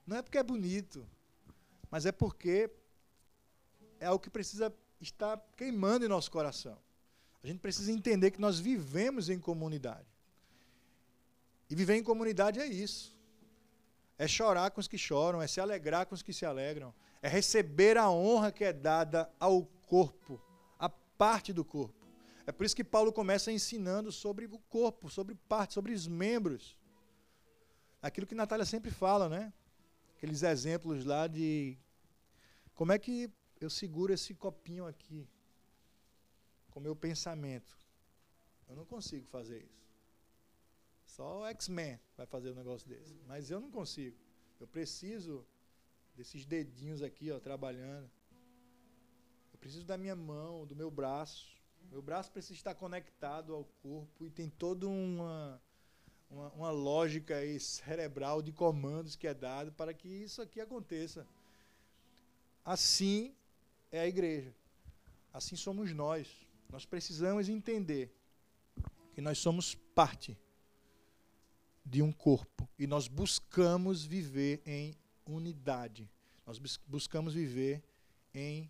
não 0.06 0.18
é 0.18 0.22
porque 0.22 0.38
é 0.38 0.44
bonito, 0.44 1.08
mas 1.90 2.06
é 2.06 2.12
porque 2.12 2.70
é 4.00 4.12
o 4.12 4.20
que 4.20 4.30
precisa 4.30 4.74
estar 5.00 5.38
queimando 5.58 6.06
em 6.06 6.10
nosso 6.10 6.30
coração. 6.30 6.78
A 7.44 7.48
gente 7.48 7.60
precisa 7.60 7.92
entender 7.92 8.30
que 8.30 8.40
nós 8.40 8.60
vivemos 8.60 9.28
em 9.30 9.40
comunidade. 9.40 10.08
E 11.70 11.76
viver 11.76 11.96
em 11.96 12.04
comunidade 12.04 12.60
é 12.60 12.66
isso. 12.66 13.20
É 14.22 14.28
chorar 14.28 14.70
com 14.70 14.80
os 14.80 14.88
que 14.88 15.00
choram, 15.00 15.42
é 15.42 15.48
se 15.48 15.60
alegrar 15.60 16.06
com 16.06 16.14
os 16.14 16.22
que 16.22 16.32
se 16.32 16.46
alegram, 16.46 16.94
é 17.24 17.28
receber 17.28 17.98
a 17.98 18.08
honra 18.08 18.52
que 18.52 18.64
é 18.64 18.72
dada 18.72 19.28
ao 19.40 19.66
corpo, 19.88 20.40
a 20.78 20.88
parte 20.88 21.52
do 21.52 21.66
corpo. 21.66 22.06
É 22.46 22.52
por 22.52 22.64
isso 22.64 22.76
que 22.76 22.84
Paulo 22.84 23.12
começa 23.12 23.52
ensinando 23.52 24.12
sobre 24.12 24.46
o 24.46 24.60
corpo, 24.78 25.10
sobre 25.10 25.34
parte, 25.34 25.74
sobre 25.74 25.92
os 25.92 26.08
membros. 26.08 26.78
Aquilo 28.00 28.28
que 28.28 28.36
Natália 28.36 28.64
sempre 28.64 28.92
fala, 28.92 29.28
né? 29.28 29.52
Aqueles 30.16 30.44
exemplos 30.44 31.04
lá 31.04 31.26
de 31.26 31.76
como 32.76 32.92
é 32.92 33.00
que 33.00 33.28
eu 33.60 33.72
seguro 33.72 34.14
esse 34.14 34.36
copinho 34.36 34.86
aqui 34.86 35.28
com 36.70 36.80
meu 36.80 36.96
pensamento. 36.96 37.76
Eu 38.70 38.76
não 38.76 38.86
consigo 38.86 39.26
fazer 39.26 39.64
isso. 39.64 39.91
Só 41.16 41.42
o 41.42 41.46
X-Men 41.48 42.00
vai 42.16 42.26
fazer 42.26 42.52
um 42.52 42.56
negócio 42.56 42.88
desse. 42.88 43.14
Mas 43.28 43.52
eu 43.52 43.60
não 43.60 43.70
consigo. 43.70 44.16
Eu 44.60 44.68
preciso 44.68 45.46
desses 46.16 46.46
dedinhos 46.46 47.02
aqui, 47.02 47.30
ó, 47.32 47.40
trabalhando. 47.40 48.10
Eu 49.52 49.60
preciso 49.60 49.86
da 49.86 49.98
minha 49.98 50.16
mão, 50.16 50.66
do 50.66 50.74
meu 50.76 50.90
braço. 50.90 51.60
Meu 51.92 52.02
braço 52.02 52.32
precisa 52.32 52.54
estar 52.54 52.76
conectado 52.76 53.54
ao 53.54 53.66
corpo 53.84 54.26
e 54.26 54.30
tem 54.30 54.50
toda 54.50 54.88
uma, 54.88 55.62
uma, 56.30 56.50
uma 56.54 56.72
lógica 56.72 57.36
aí 57.36 57.60
cerebral 57.60 58.42
de 58.42 58.54
comandos 58.54 59.18
que 59.18 59.28
é 59.28 59.34
dado 59.34 59.74
para 59.74 59.94
que 59.94 60.08
isso 60.08 60.42
aqui 60.42 60.62
aconteça. 60.62 61.28
Assim 62.64 63.36
é 63.92 64.00
a 64.00 64.08
igreja. 64.08 64.56
Assim 65.34 65.58
somos 65.58 65.92
nós. 65.92 66.48
Nós 66.70 66.86
precisamos 66.86 67.50
entender 67.50 68.16
que 69.14 69.20
nós 69.20 69.40
somos 69.40 69.76
parte 69.76 70.40
de 71.86 72.02
um 72.02 72.12
corpo 72.12 72.70
e 72.78 72.88
nós 72.88 73.08
buscamos 73.08 74.06
viver 74.06 74.62
em 74.66 74.96
unidade. 75.26 76.10
Nós 76.46 76.60
buscamos 76.86 77.34
viver 77.34 77.84
em 78.34 78.70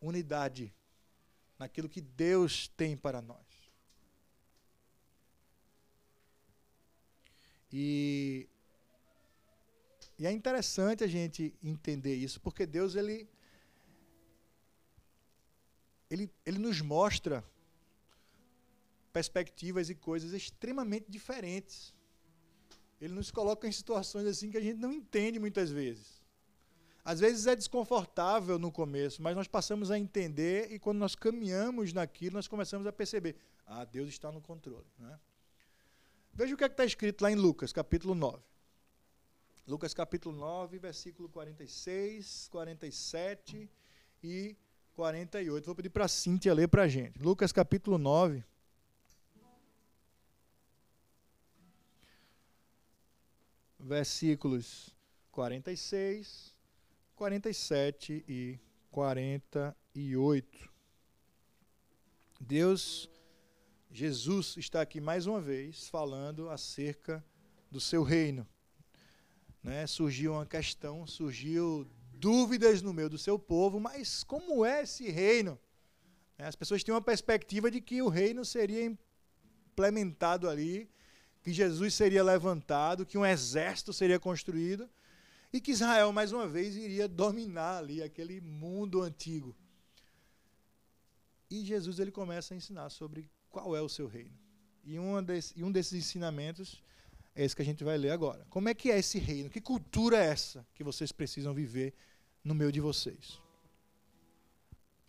unidade 0.00 0.72
naquilo 1.58 1.88
que 1.88 2.00
Deus 2.00 2.68
tem 2.68 2.96
para 2.96 3.22
nós. 3.22 3.46
E, 7.72 8.46
e 10.18 10.26
é 10.26 10.32
interessante 10.32 11.02
a 11.02 11.06
gente 11.06 11.54
entender 11.62 12.14
isso, 12.14 12.40
porque 12.40 12.66
Deus 12.66 12.94
ele, 12.94 13.26
ele, 16.10 16.30
ele 16.44 16.58
nos 16.58 16.82
mostra 16.82 17.42
perspectivas 19.12 19.90
e 19.90 19.94
coisas 19.94 20.32
extremamente 20.32 21.10
diferentes. 21.10 21.94
Ele 23.00 23.14
nos 23.14 23.30
coloca 23.30 23.66
em 23.66 23.72
situações 23.72 24.26
assim 24.26 24.50
que 24.50 24.56
a 24.56 24.60
gente 24.60 24.78
não 24.78 24.92
entende 24.92 25.38
muitas 25.38 25.70
vezes. 25.70 26.22
Às 27.04 27.18
vezes 27.18 27.46
é 27.48 27.56
desconfortável 27.56 28.58
no 28.58 28.70
começo, 28.70 29.20
mas 29.20 29.34
nós 29.34 29.48
passamos 29.48 29.90
a 29.90 29.98
entender 29.98 30.70
e 30.70 30.78
quando 30.78 30.98
nós 30.98 31.16
caminhamos 31.16 31.92
naquilo, 31.92 32.36
nós 32.36 32.46
começamos 32.46 32.86
a 32.86 32.92
perceber: 32.92 33.34
ah, 33.66 33.84
Deus 33.84 34.08
está 34.08 34.30
no 34.30 34.40
controle. 34.40 34.86
Né? 34.98 35.18
Veja 36.32 36.54
o 36.54 36.56
que 36.56 36.62
é 36.62 36.68
está 36.68 36.84
escrito 36.84 37.22
lá 37.22 37.30
em 37.30 37.34
Lucas, 37.34 37.72
capítulo 37.72 38.14
9. 38.14 38.40
Lucas, 39.66 39.92
capítulo 39.92 40.36
9, 40.36 40.78
versículo 40.78 41.28
46, 41.28 42.48
47 42.50 43.70
e 44.22 44.56
48. 44.94 45.64
Vou 45.66 45.74
pedir 45.74 45.90
para 45.90 46.04
a 46.04 46.08
Cíntia 46.08 46.54
ler 46.54 46.68
para 46.68 46.82
a 46.82 46.88
gente. 46.88 47.18
Lucas, 47.18 47.52
capítulo 47.52 47.98
9. 47.98 48.44
Versículos 53.84 54.94
46, 55.32 56.54
47 57.16 58.24
e 58.28 58.60
48. 58.92 60.72
Deus, 62.40 63.10
Jesus 63.90 64.56
está 64.56 64.82
aqui 64.82 65.00
mais 65.00 65.26
uma 65.26 65.40
vez 65.40 65.88
falando 65.88 66.48
acerca 66.48 67.24
do 67.72 67.80
seu 67.80 68.04
reino. 68.04 68.46
Né? 69.60 69.84
Surgiu 69.88 70.34
uma 70.34 70.46
questão, 70.46 71.04
surgiu 71.04 71.84
dúvidas 72.12 72.82
no 72.82 72.92
meio 72.94 73.10
do 73.10 73.18
seu 73.18 73.36
povo, 73.36 73.80
mas 73.80 74.22
como 74.22 74.64
é 74.64 74.82
esse 74.82 75.10
reino? 75.10 75.58
As 76.38 76.54
pessoas 76.54 76.84
tinham 76.84 76.94
uma 76.94 77.02
perspectiva 77.02 77.68
de 77.68 77.80
que 77.80 78.00
o 78.00 78.08
reino 78.08 78.44
seria 78.44 78.84
implementado 78.84 80.48
ali, 80.48 80.88
que 81.42 81.52
Jesus 81.52 81.94
seria 81.94 82.22
levantado, 82.22 83.04
que 83.04 83.18
um 83.18 83.26
exército 83.26 83.92
seria 83.92 84.18
construído 84.18 84.88
e 85.52 85.60
que 85.60 85.72
Israel, 85.72 86.12
mais 86.12 86.32
uma 86.32 86.48
vez, 86.48 86.76
iria 86.76 87.06
dominar 87.06 87.78
ali 87.78 88.02
aquele 88.02 88.40
mundo 88.40 89.02
antigo. 89.02 89.54
E 91.50 91.64
Jesus 91.64 91.98
ele 91.98 92.10
começa 92.10 92.54
a 92.54 92.56
ensinar 92.56 92.88
sobre 92.88 93.28
qual 93.50 93.76
é 93.76 93.82
o 93.82 93.88
seu 93.88 94.06
reino. 94.06 94.32
E, 94.84 94.96
desse, 95.22 95.52
e 95.56 95.62
um 95.62 95.70
desses 95.70 95.92
ensinamentos 95.92 96.82
é 97.34 97.44
esse 97.44 97.54
que 97.54 97.62
a 97.62 97.64
gente 97.64 97.84
vai 97.84 97.98
ler 97.98 98.10
agora. 98.10 98.46
Como 98.48 98.68
é 98.68 98.74
que 98.74 98.90
é 98.90 98.98
esse 98.98 99.18
reino? 99.18 99.50
Que 99.50 99.60
cultura 99.60 100.16
é 100.16 100.26
essa 100.26 100.66
que 100.74 100.82
vocês 100.82 101.12
precisam 101.12 101.52
viver 101.52 101.92
no 102.42 102.54
meio 102.54 102.72
de 102.72 102.80
vocês? 102.80 103.38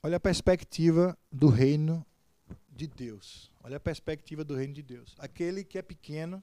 Olha 0.01 0.17
a 0.17 0.19
perspectiva 0.19 1.17
do 1.31 1.47
reino 1.47 2.05
de 2.75 2.87
Deus. 2.87 3.51
Olha 3.63 3.77
a 3.77 3.79
perspectiva 3.79 4.43
do 4.43 4.55
reino 4.55 4.73
de 4.73 4.81
Deus. 4.81 5.15
Aquele 5.19 5.63
que 5.63 5.77
é 5.77 5.81
pequeno, 5.81 6.41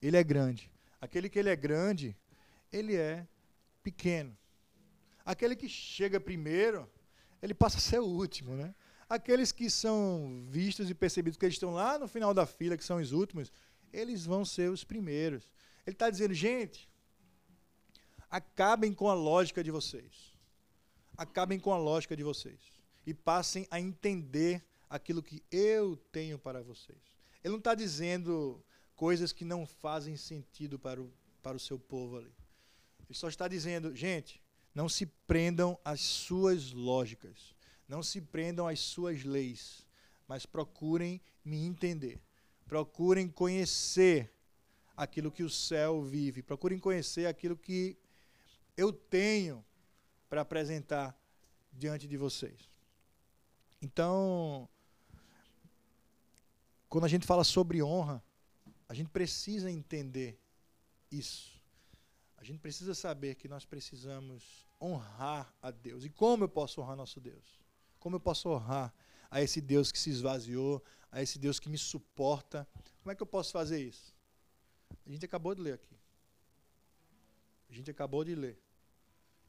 ele 0.00 0.16
é 0.16 0.24
grande. 0.24 0.70
Aquele 1.00 1.28
que 1.28 1.38
ele 1.38 1.50
é 1.50 1.56
grande, 1.56 2.16
ele 2.72 2.96
é 2.96 3.26
pequeno. 3.82 4.36
Aquele 5.24 5.54
que 5.54 5.68
chega 5.68 6.18
primeiro, 6.18 6.90
ele 7.42 7.54
passa 7.54 7.78
a 7.78 7.80
ser 7.80 8.00
o 8.00 8.06
último, 8.06 8.54
né? 8.54 8.74
Aqueles 9.08 9.52
que 9.52 9.70
são 9.70 10.44
vistos 10.48 10.90
e 10.90 10.94
percebidos 10.94 11.38
que 11.38 11.44
eles 11.44 11.54
estão 11.54 11.72
lá 11.72 11.98
no 11.98 12.08
final 12.08 12.34
da 12.34 12.44
fila, 12.44 12.76
que 12.76 12.84
são 12.84 12.98
os 12.98 13.12
últimos, 13.12 13.52
eles 13.92 14.24
vão 14.24 14.44
ser 14.44 14.70
os 14.70 14.82
primeiros. 14.82 15.44
Ele 15.86 15.94
está 15.94 16.10
dizendo, 16.10 16.34
gente, 16.34 16.88
acabem 18.28 18.92
com 18.92 19.08
a 19.08 19.14
lógica 19.14 19.62
de 19.62 19.70
vocês. 19.70 20.34
Acabem 21.16 21.58
com 21.60 21.72
a 21.72 21.78
lógica 21.78 22.16
de 22.16 22.24
vocês. 22.24 22.58
E 23.06 23.14
passem 23.14 23.66
a 23.70 23.80
entender 23.80 24.65
aquilo 24.88 25.22
que 25.22 25.42
eu 25.50 25.96
tenho 26.12 26.38
para 26.38 26.62
vocês. 26.62 26.98
Ele 27.42 27.52
não 27.52 27.58
está 27.58 27.74
dizendo 27.74 28.64
coisas 28.94 29.32
que 29.32 29.44
não 29.44 29.66
fazem 29.66 30.16
sentido 30.16 30.78
para 30.78 31.00
o, 31.00 31.12
para 31.42 31.56
o 31.56 31.60
seu 31.60 31.78
povo 31.78 32.16
ali. 32.18 32.34
Ele 33.08 33.18
só 33.18 33.28
está 33.28 33.46
dizendo, 33.46 33.94
gente, 33.94 34.42
não 34.74 34.88
se 34.88 35.06
prendam 35.06 35.78
às 35.84 36.00
suas 36.00 36.72
lógicas, 36.72 37.54
não 37.88 38.02
se 38.02 38.20
prendam 38.20 38.66
às 38.66 38.80
suas 38.80 39.22
leis, 39.24 39.86
mas 40.26 40.44
procurem 40.44 41.20
me 41.44 41.64
entender. 41.64 42.20
Procurem 42.66 43.28
conhecer 43.28 44.32
aquilo 44.96 45.30
que 45.30 45.42
o 45.42 45.50
céu 45.50 46.02
vive, 46.02 46.42
procurem 46.42 46.78
conhecer 46.78 47.26
aquilo 47.26 47.56
que 47.56 47.96
eu 48.76 48.92
tenho 48.92 49.64
para 50.28 50.40
apresentar 50.40 51.16
diante 51.72 52.08
de 52.08 52.16
vocês. 52.16 52.68
Então, 53.80 54.68
quando 56.88 57.04
a 57.04 57.08
gente 57.08 57.26
fala 57.26 57.44
sobre 57.44 57.82
honra, 57.82 58.22
a 58.88 58.94
gente 58.94 59.10
precisa 59.10 59.70
entender 59.70 60.38
isso. 61.10 61.60
A 62.36 62.44
gente 62.44 62.60
precisa 62.60 62.94
saber 62.94 63.34
que 63.34 63.48
nós 63.48 63.64
precisamos 63.64 64.66
honrar 64.80 65.52
a 65.60 65.70
Deus. 65.70 66.04
E 66.04 66.10
como 66.10 66.44
eu 66.44 66.48
posso 66.48 66.80
honrar 66.80 66.96
nosso 66.96 67.20
Deus? 67.20 67.60
Como 67.98 68.16
eu 68.16 68.20
posso 68.20 68.48
honrar 68.48 68.94
a 69.30 69.42
esse 69.42 69.60
Deus 69.60 69.90
que 69.90 69.98
se 69.98 70.10
esvaziou, 70.10 70.82
a 71.10 71.22
esse 71.22 71.38
Deus 71.38 71.58
que 71.58 71.68
me 71.68 71.78
suporta? 71.78 72.68
Como 73.02 73.10
é 73.10 73.14
que 73.14 73.22
eu 73.22 73.26
posso 73.26 73.52
fazer 73.52 73.80
isso? 73.80 74.14
A 75.04 75.10
gente 75.10 75.24
acabou 75.24 75.54
de 75.54 75.62
ler 75.62 75.74
aqui. 75.74 75.96
A 77.68 77.72
gente 77.72 77.90
acabou 77.90 78.24
de 78.24 78.34
ler. 78.34 78.58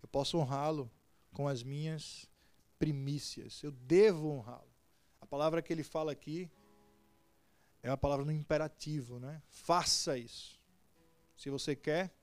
Eu 0.02 0.08
posso 0.08 0.38
honrá-lo 0.38 0.90
com 1.34 1.48
as 1.48 1.62
minhas 1.62 2.28
primícias. 2.80 3.62
Eu 3.62 3.72
devo 3.72 4.30
honrá-lo. 4.30 4.72
A 5.22 5.26
palavra 5.26 5.62
que 5.62 5.72
ele 5.72 5.84
fala 5.84 6.12
aqui 6.12 6.50
é 7.84 7.90
uma 7.90 7.98
palavra 7.98 8.26
no 8.26 8.32
imperativo, 8.32 9.20
né? 9.20 9.42
Faça 9.50 10.18
isso. 10.18 10.60
Se 11.36 11.50
você 11.50 11.76
quer, 11.76 12.14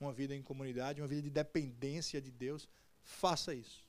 uma 0.00 0.12
vida 0.12 0.34
em 0.34 0.42
comunidade, 0.42 1.00
uma 1.00 1.08
vida 1.08 1.22
de 1.22 1.30
dependência 1.30 2.20
de 2.20 2.30
Deus, 2.30 2.68
faça 3.02 3.54
isso. 3.54 3.88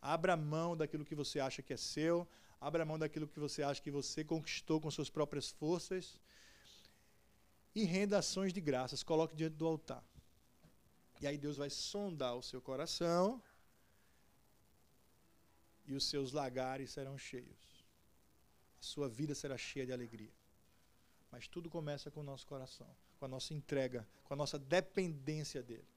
Abra 0.00 0.36
mão 0.36 0.76
daquilo 0.76 1.04
que 1.04 1.14
você 1.14 1.40
acha 1.40 1.62
que 1.62 1.72
é 1.72 1.76
seu, 1.76 2.28
abra 2.60 2.84
mão 2.84 2.98
daquilo 2.98 3.26
que 3.28 3.40
você 3.40 3.62
acha 3.62 3.80
que 3.80 3.90
você 3.90 4.24
conquistou 4.24 4.80
com 4.80 4.90
suas 4.90 5.08
próprias 5.08 5.50
forças 5.50 6.20
e 7.74 7.84
renda 7.84 8.18
ações 8.18 8.52
de 8.52 8.60
graças, 8.60 9.02
coloque 9.02 9.34
diante 9.34 9.56
do 9.56 9.66
altar. 9.66 10.04
E 11.20 11.26
aí 11.26 11.38
Deus 11.38 11.56
vai 11.56 11.70
sondar 11.70 12.36
o 12.36 12.42
seu 12.42 12.60
coração 12.60 13.42
e 15.86 15.94
os 15.94 16.04
seus 16.08 16.32
lagares 16.32 16.90
serão 16.90 17.16
cheios. 17.16 17.73
Sua 18.84 19.08
vida 19.08 19.34
será 19.34 19.56
cheia 19.56 19.86
de 19.86 19.92
alegria. 19.92 20.32
Mas 21.32 21.48
tudo 21.48 21.68
começa 21.68 22.10
com 22.10 22.20
o 22.20 22.28
nosso 22.32 22.46
coração 22.46 22.90
com 23.24 23.24
a 23.24 23.28
nossa 23.28 23.54
entrega, 23.54 24.06
com 24.24 24.34
a 24.34 24.36
nossa 24.36 24.58
dependência 24.58 25.62
dele. 25.62 25.88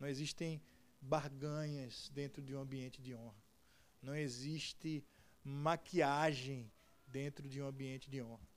Não 0.00 0.08
existem 0.08 0.60
barganhas 1.00 2.10
dentro 2.12 2.42
de 2.42 2.54
um 2.54 2.60
ambiente 2.60 3.00
de 3.00 3.14
honra. 3.14 3.40
Não 4.02 4.16
existe 4.16 5.04
maquiagem 5.44 6.70
dentro 7.06 7.48
de 7.48 7.62
um 7.62 7.66
ambiente 7.68 8.10
de 8.10 8.20
honra. 8.20 8.48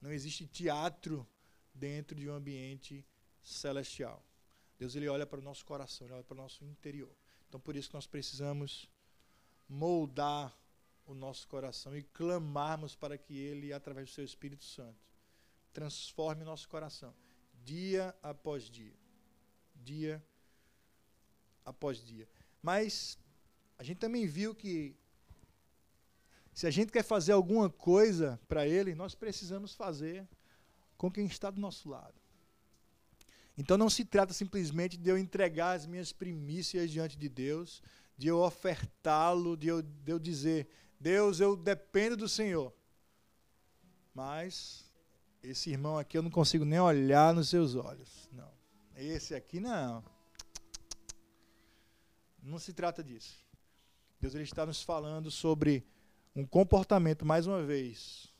Não 0.00 0.10
existe 0.10 0.46
teatro 0.46 1.28
dentro 1.74 2.16
de 2.18 2.30
um 2.30 2.32
ambiente 2.32 3.04
celestial. 3.42 4.24
Deus 4.78 4.94
ele 4.94 5.08
olha 5.08 5.26
para 5.26 5.38
o 5.38 5.42
nosso 5.42 5.64
coração, 5.66 6.06
ele 6.06 6.14
olha 6.14 6.24
para 6.24 6.34
o 6.34 6.38
nosso 6.38 6.64
interior. 6.64 7.14
Então 7.46 7.60
por 7.60 7.76
isso 7.76 7.88
que 7.88 7.94
nós 7.94 8.06
precisamos 8.06 8.88
moldar 9.68 10.56
o 11.10 11.14
nosso 11.14 11.46
coração 11.48 11.96
e 11.96 12.02
clamarmos 12.02 12.94
para 12.94 13.18
que 13.18 13.36
ele, 13.36 13.72
através 13.72 14.10
do 14.10 14.14
seu 14.14 14.24
Espírito 14.24 14.64
Santo, 14.64 14.98
transforme 15.72 16.44
nosso 16.44 16.68
coração 16.68 17.14
dia 17.64 18.14
após 18.22 18.64
dia. 18.64 18.94
Dia 19.74 20.22
após 21.64 22.02
dia. 22.02 22.28
Mas 22.62 23.18
a 23.78 23.82
gente 23.82 23.98
também 23.98 24.26
viu 24.26 24.54
que 24.54 24.96
se 26.52 26.66
a 26.66 26.70
gente 26.70 26.92
quer 26.92 27.04
fazer 27.04 27.32
alguma 27.32 27.70
coisa 27.70 28.40
para 28.48 28.66
Ele, 28.66 28.94
nós 28.94 29.14
precisamos 29.14 29.74
fazer 29.74 30.28
com 30.96 31.10
quem 31.10 31.24
está 31.24 31.50
do 31.50 31.60
nosso 31.60 31.88
lado. 31.88 32.14
Então 33.56 33.78
não 33.78 33.90
se 33.90 34.04
trata 34.04 34.32
simplesmente 34.32 34.96
de 34.96 35.08
eu 35.08 35.16
entregar 35.16 35.72
as 35.72 35.86
minhas 35.86 36.12
primícias 36.12 36.90
diante 36.90 37.16
de 37.16 37.28
Deus, 37.28 37.82
de 38.16 38.28
eu 38.28 38.38
ofertá-lo, 38.38 39.56
de 39.56 39.68
eu, 39.68 39.82
de 39.82 40.12
eu 40.12 40.18
dizer, 40.18 40.68
Deus, 41.00 41.40
eu 41.40 41.56
dependo 41.56 42.16
do 42.16 42.28
Senhor. 42.28 42.72
Mas 44.14 44.84
esse 45.42 45.70
irmão 45.70 45.96
aqui 45.98 46.18
eu 46.18 46.22
não 46.22 46.30
consigo 46.30 46.64
nem 46.64 46.78
olhar 46.78 47.32
nos 47.34 47.48
seus 47.48 47.74
olhos. 47.74 48.28
Não. 48.32 48.50
Esse 48.94 49.34
aqui 49.34 49.58
não. 49.58 50.04
Não 52.42 52.58
se 52.58 52.72
trata 52.74 53.02
disso. 53.02 53.42
Deus 54.20 54.34
ele 54.34 54.44
está 54.44 54.66
nos 54.66 54.82
falando 54.82 55.30
sobre 55.30 55.86
um 56.36 56.44
comportamento, 56.46 57.24
mais 57.24 57.46
uma 57.46 57.62
vez, 57.62 58.32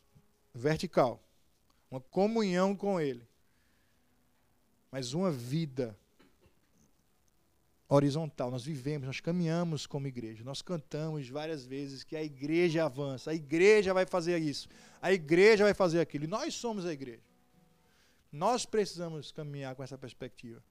vertical, 0.55 1.23
uma 1.91 2.01
comunhão 2.01 2.77
com 2.77 3.01
Ele, 3.01 3.27
mas 4.91 5.13
uma 5.13 5.31
vida 5.31 5.99
horizontal. 7.91 8.51
Nós 8.51 8.65
vivemos, 8.65 9.07
nós 9.07 9.21
caminhamos 9.21 9.87
como 9.87 10.07
igreja, 10.07 10.45
nós 10.45 10.63
cantamos 10.63 11.29
várias 11.29 11.67
vezes 11.67 12.05
que 12.05 12.17
a 12.17 12.23
igreja 12.23 12.85
avança, 12.85 13.33
a 13.33 13.35
igreja 13.35 13.93
vai 13.93 14.07
fazer 14.07 14.39
isso, 14.39 14.69
a 15.03 15.13
igreja 15.13 15.65
vai 15.65 15.75
fazer 15.75 16.01
aquilo, 16.01 16.25
e 16.25 16.29
nós 16.29 16.55
somos 16.55 16.87
a 16.87 16.93
igreja. 16.93 17.23
Nós 18.33 18.65
precisamos 18.65 19.33
caminhar 19.33 19.75
com 19.75 19.83
essa 19.83 19.99
perspectiva. 19.99 20.63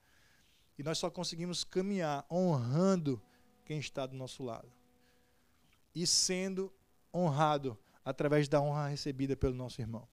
E 0.77 0.83
nós 0.83 0.97
só 0.97 1.09
conseguimos 1.09 1.65
caminhar 1.65 2.25
honrando 2.31 3.21
quem 3.65 3.79
está 3.79 4.05
do 4.05 4.15
nosso 4.15 4.41
lado 4.41 4.71
e 5.93 6.07
sendo 6.07 6.71
honrado 7.13 7.77
através 8.05 8.47
da 8.47 8.61
honra 8.61 8.87
recebida 8.87 9.35
pelo 9.35 9.53
nosso 9.53 9.81
irmão. 9.81 10.07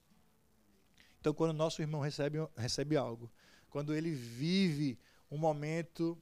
Então, 1.20 1.32
quando 1.32 1.50
o 1.50 1.54
nosso 1.54 1.80
irmão 1.80 2.00
recebe, 2.00 2.38
recebe 2.56 2.96
algo, 2.96 3.30
quando 3.70 3.94
ele 3.94 4.10
vive 4.10 4.98
um 5.30 5.38
momento 5.38 6.18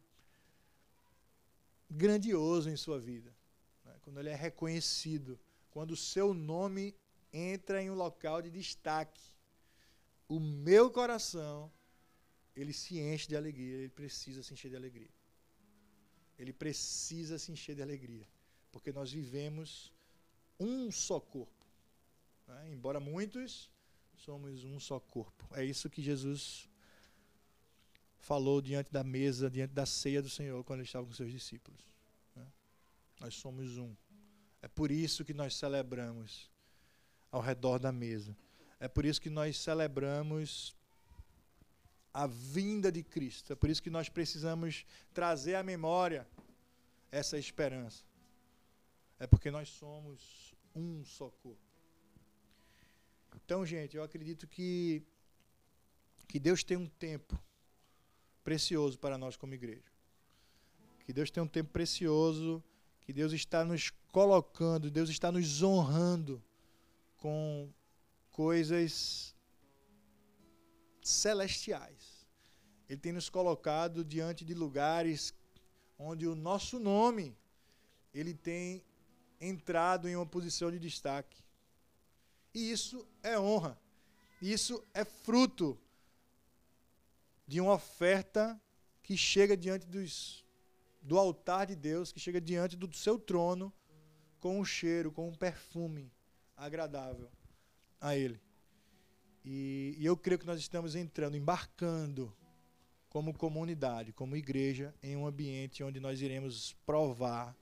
grandioso 1.95 2.69
em 2.69 2.77
sua 2.77 2.99
vida, 2.99 3.35
né? 3.85 3.95
quando 4.03 4.19
ele 4.21 4.31
é 4.31 4.35
reconhecido, 4.35 5.39
quando 5.71 5.93
o 5.93 5.97
seu 5.97 6.35
nome 6.35 6.95
entra 7.33 7.83
em 7.83 7.91
um 7.91 7.95
local 7.95 8.43
de 8.43 8.51
destaque, 8.51 9.23
o 10.29 10.39
meu 10.41 10.91
coração 10.91 11.71
ele 12.57 12.73
se 12.73 12.99
enche 12.99 13.29
de 13.29 13.37
alegria, 13.37 13.77
ele 13.77 13.89
precisa 13.89 14.43
se 14.43 14.53
encher 14.55 14.71
de 14.71 14.77
alegria. 14.77 15.11
Ele 16.39 16.53
precisa 16.53 17.39
se 17.39 17.53
encher 17.53 17.75
de 17.75 17.83
alegria, 17.83 18.27
porque 18.73 18.93
nós 18.93 19.13
vivemos 19.13 19.93
um 20.59 20.91
só 20.91 21.21
corpo. 21.21 21.67
Né? 22.47 22.73
Embora 22.73 22.99
muitos, 23.01 23.71
somos 24.17 24.65
um 24.65 24.79
só 24.81 24.99
corpo. 24.99 25.45
É 25.53 25.65
isso 25.65 25.91
que 25.91 26.03
Jesus 26.03 26.69
falou 28.25 28.63
diante 28.63 28.91
da 28.91 29.05
mesa, 29.05 29.51
diante 29.51 29.75
da 29.75 29.85
ceia 29.85 30.23
do 30.23 30.31
Senhor, 30.31 30.65
quando 30.65 30.81
ele 30.81 30.89
estava 30.89 31.07
com 31.07 31.13
seus 31.13 31.31
discípulos. 31.31 31.79
Né? 32.35 32.47
Nós 33.21 33.35
somos 33.35 33.77
um. 33.77 33.95
É 34.63 34.69
por 34.69 34.91
isso 34.91 35.27
que 35.27 35.35
nós 35.35 35.55
celebramos 35.55 36.51
ao 37.31 37.43
redor 37.43 37.79
da 37.79 37.93
mesa. 37.93 38.35
É 38.81 38.89
por 38.89 39.05
isso 39.05 39.21
que 39.21 39.29
nós 39.29 39.59
celebramos 39.59 40.75
a 42.15 42.27
vinda 42.27 42.91
de 42.91 43.03
Cristo. 43.03 43.53
É 43.53 43.57
por 43.57 43.69
isso 43.69 43.83
que 43.83 43.91
nós 43.91 44.09
precisamos 44.09 44.87
trazer 45.13 45.57
à 45.57 45.63
memória 45.63 46.27
essa 47.13 47.37
esperança. 47.37 48.05
É 49.19 49.27
porque 49.27 49.51
nós 49.51 49.69
somos 49.69 50.55
um 50.75 51.05
só 51.05 51.29
corpo. 51.29 51.61
Então, 53.37 53.67
gente, 53.67 53.99
eu 53.99 54.03
acredito 54.03 54.47
que, 54.47 55.03
que 56.27 56.41
Deus 56.41 56.65
tem 56.65 56.79
um 56.79 56.87
tempo 56.87 57.39
precioso 58.45 58.99
para 58.99 59.19
nós 59.19 59.37
como 59.37 59.55
igreja. 59.55 59.91
Que 61.05 61.13
Deus 61.13 61.31
tem 61.31 61.43
um 61.43 61.49
tempo 61.49 61.71
precioso, 61.71 62.63
que 63.01 63.13
Deus 63.13 63.33
está 63.33 63.65
nos 63.65 63.91
colocando, 64.13 64.91
Deus 64.91 65.11
está 65.11 65.33
nos 65.33 65.63
honrando 65.63 66.43
com 67.17 67.69
coisas 68.31 69.35
celestiais. 71.03 72.27
Ele 72.89 73.01
tem 73.01 73.13
nos 73.13 73.29
colocado 73.29 74.05
diante 74.05 74.45
de 74.45 74.55
lugares 74.55 75.35
onde 75.99 76.27
o 76.27 76.35
nosso 76.35 76.79
nome 76.79 77.37
ele 78.13 78.35
tem 78.35 78.83
entrado 79.41 80.09
em 80.09 80.17
uma 80.17 80.27
posição 80.27 80.71
de 80.71 80.79
destaque. 80.79 81.43
E 82.55 82.71
isso 82.71 83.07
é 83.23 83.39
honra. 83.39 83.79
Isso 84.41 84.83
é 84.93 85.05
fruto 85.05 85.79
de 87.47 87.61
uma 87.61 87.75
oferta 87.75 88.61
que 89.03 89.17
chega 89.17 89.57
diante 89.57 89.87
dos, 89.87 90.45
do 91.03 91.19
altar 91.19 91.67
de 91.67 91.77
Deus, 91.77 92.13
que 92.13 92.21
chega 92.21 92.41
diante 92.41 92.77
do 92.77 92.93
seu 92.95 93.19
trono 93.19 93.73
com 94.41 94.59
um 94.59 94.65
cheiro, 94.65 95.13
com 95.13 95.29
um 95.29 95.35
perfume 95.35 96.11
agradável 96.57 97.31
a 98.01 98.17
Ele. 98.17 98.41
E, 99.45 99.95
e 99.99 100.07
eu 100.07 100.17
creio 100.17 100.39
que 100.39 100.47
nós 100.47 100.59
estamos 100.59 100.95
entrando, 100.95 101.37
embarcando 101.37 102.35
como 103.11 103.33
comunidade, 103.33 104.13
como 104.13 104.37
igreja, 104.37 104.95
em 105.03 105.17
um 105.17 105.27
ambiente 105.27 105.85
onde 105.85 106.01
nós 106.01 106.21
iremos 106.21 106.75
provar 106.85 107.57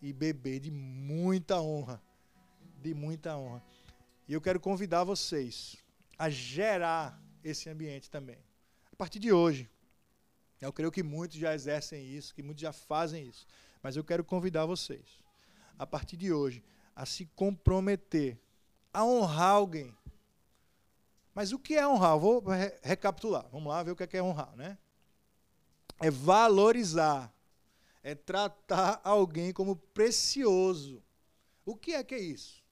e 0.00 0.12
beber 0.12 0.60
de 0.60 0.70
muita 0.70 1.60
honra. 1.60 2.02
De 2.80 2.94
muita 2.94 3.36
honra. 3.36 3.62
E 4.26 4.32
eu 4.32 4.40
quero 4.40 4.58
convidar 4.58 5.04
vocês 5.04 5.76
a 6.18 6.30
gerar 6.30 7.20
esse 7.44 7.68
ambiente 7.68 8.08
também. 8.08 8.38
A 8.92 8.96
partir 8.96 9.18
de 9.18 9.32
hoje. 9.32 9.68
Eu 10.60 10.72
creio 10.72 10.92
que 10.92 11.02
muitos 11.02 11.38
já 11.38 11.54
exercem 11.54 12.06
isso, 12.06 12.32
que 12.34 12.42
muitos 12.42 12.62
já 12.62 12.72
fazem 12.72 13.26
isso. 13.26 13.46
Mas 13.82 13.96
eu 13.96 14.04
quero 14.04 14.22
convidar 14.22 14.64
vocês, 14.64 15.20
a 15.76 15.84
partir 15.84 16.16
de 16.16 16.32
hoje, 16.32 16.62
a 16.94 17.04
se 17.04 17.26
comprometer 17.34 18.38
a 18.92 19.04
honrar 19.04 19.54
alguém. 19.54 19.96
Mas 21.34 21.50
o 21.50 21.58
que 21.58 21.74
é 21.74 21.86
honrar? 21.86 22.16
vou 22.16 22.40
re 22.40 22.72
recapitular. 22.82 23.48
Vamos 23.50 23.68
lá 23.68 23.82
ver 23.82 23.90
o 23.90 23.96
que 23.96 24.04
é, 24.04 24.20
é 24.20 24.22
honrar, 24.22 24.54
né? 24.54 24.78
É 25.98 26.10
valorizar 26.10 27.32
é 28.02 28.14
tratar 28.14 29.00
alguém 29.04 29.52
como 29.52 29.76
precioso. 29.76 31.02
O 31.64 31.76
que 31.76 31.92
é 31.92 32.02
que 32.02 32.14
é 32.14 32.20
isso? 32.20 32.62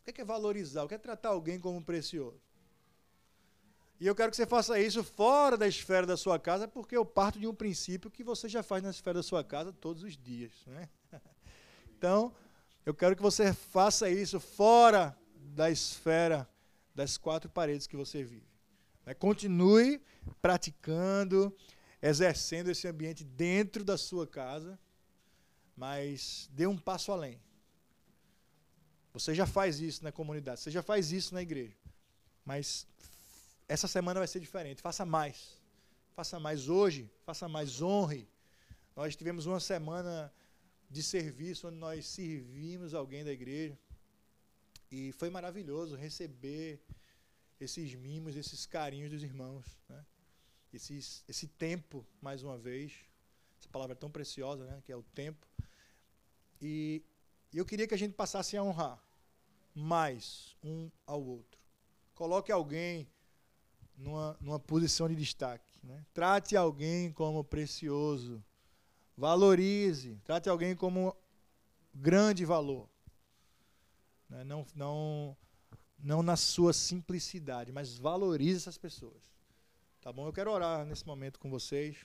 O 0.00 0.04
que 0.04 0.10
é, 0.10 0.12
que 0.12 0.20
é 0.20 0.24
valorizar? 0.24 0.84
O 0.84 0.88
que 0.88 0.94
é 0.94 0.98
tratar 0.98 1.30
alguém 1.30 1.58
como 1.58 1.82
precioso? 1.82 2.40
E 4.00 4.06
eu 4.06 4.14
quero 4.14 4.30
que 4.30 4.36
você 4.36 4.46
faça 4.46 4.78
isso 4.78 5.04
fora 5.04 5.56
da 5.56 5.68
esfera 5.68 6.06
da 6.06 6.16
sua 6.16 6.38
casa, 6.38 6.66
porque 6.66 6.96
eu 6.96 7.04
parto 7.04 7.38
de 7.38 7.46
um 7.46 7.54
princípio 7.54 8.10
que 8.10 8.24
você 8.24 8.48
já 8.48 8.62
faz 8.62 8.82
na 8.82 8.90
esfera 8.90 9.18
da 9.18 9.22
sua 9.22 9.44
casa 9.44 9.72
todos 9.72 10.02
os 10.02 10.16
dias. 10.16 10.52
Né? 10.66 10.88
Então, 11.96 12.34
eu 12.84 12.92
quero 12.92 13.16
que 13.16 13.22
você 13.22 13.54
faça 13.54 14.10
isso 14.10 14.38
fora 14.38 15.16
da 15.34 15.70
esfera 15.70 16.46
das 16.94 17.16
quatro 17.16 17.48
paredes 17.48 17.86
que 17.86 17.96
você 17.96 18.22
vive. 18.22 18.46
Né? 19.06 19.14
Continue 19.14 20.02
praticando, 20.42 21.54
exercendo 22.02 22.70
esse 22.70 22.86
ambiente 22.86 23.24
dentro 23.24 23.82
da 23.82 23.96
sua 23.96 24.26
casa, 24.26 24.78
mas 25.74 26.50
dê 26.52 26.66
um 26.66 26.76
passo 26.76 27.10
além. 27.10 27.40
Você 29.14 29.34
já 29.34 29.46
faz 29.46 29.80
isso 29.80 30.04
na 30.04 30.12
comunidade, 30.12 30.60
você 30.60 30.70
já 30.70 30.82
faz 30.82 31.10
isso 31.10 31.32
na 31.32 31.40
igreja. 31.40 31.76
Mas 32.44 32.86
essa 33.68 33.88
semana 33.88 34.20
vai 34.20 34.26
ser 34.28 34.40
diferente. 34.40 34.82
Faça 34.82 35.04
mais. 35.04 35.60
Faça 36.14 36.38
mais 36.38 36.68
hoje, 36.68 37.10
faça 37.24 37.48
mais 37.48 37.82
honre. 37.82 38.28
Nós 38.94 39.16
tivemos 39.16 39.46
uma 39.46 39.58
semana 39.58 40.32
de 40.88 41.02
serviço 41.02 41.68
onde 41.68 41.76
nós 41.76 42.06
servimos 42.06 42.94
alguém 42.94 43.24
da 43.24 43.32
igreja. 43.32 43.76
E 44.90 45.12
foi 45.12 45.28
maravilhoso 45.28 45.96
receber 45.96 46.80
esses 47.60 47.94
mimos, 47.94 48.36
esses 48.36 48.64
carinhos 48.66 49.10
dos 49.10 49.22
irmãos. 49.22 49.66
Né? 49.88 50.04
esse, 50.76 51.22
esse 51.28 51.46
tempo, 51.46 52.06
mais 52.20 52.42
uma 52.42 52.58
vez, 52.58 52.92
essa 53.58 53.68
palavra 53.68 53.94
tão 53.94 54.10
preciosa, 54.10 54.64
né, 54.64 54.82
que 54.84 54.92
é 54.92 54.96
o 54.96 55.02
tempo. 55.02 55.46
E 56.60 57.02
eu 57.52 57.64
queria 57.64 57.86
que 57.86 57.94
a 57.94 57.98
gente 57.98 58.14
passasse 58.14 58.56
a 58.56 58.62
honrar 58.62 59.02
mais 59.74 60.56
um 60.62 60.90
ao 61.06 61.22
outro. 61.22 61.60
Coloque 62.14 62.50
alguém 62.50 63.08
numa, 63.96 64.36
numa 64.40 64.58
posição 64.58 65.08
de 65.08 65.14
destaque. 65.14 65.78
Né? 65.82 66.04
Trate 66.12 66.56
alguém 66.56 67.12
como 67.12 67.44
precioso. 67.44 68.42
Valorize. 69.16 70.20
Trate 70.24 70.48
alguém 70.48 70.74
como 70.74 71.16
grande 71.94 72.44
valor. 72.44 72.88
Né? 74.28 74.44
Não, 74.44 74.66
não, 74.74 75.36
não 75.98 76.22
na 76.22 76.36
sua 76.36 76.72
simplicidade, 76.72 77.72
mas 77.72 77.96
valorize 77.96 78.56
essas 78.56 78.78
pessoas. 78.78 79.22
Tá 80.00 80.12
bom? 80.12 80.26
Eu 80.26 80.32
quero 80.32 80.50
orar 80.50 80.84
nesse 80.84 81.06
momento 81.06 81.38
com 81.38 81.48
vocês. 81.48 82.04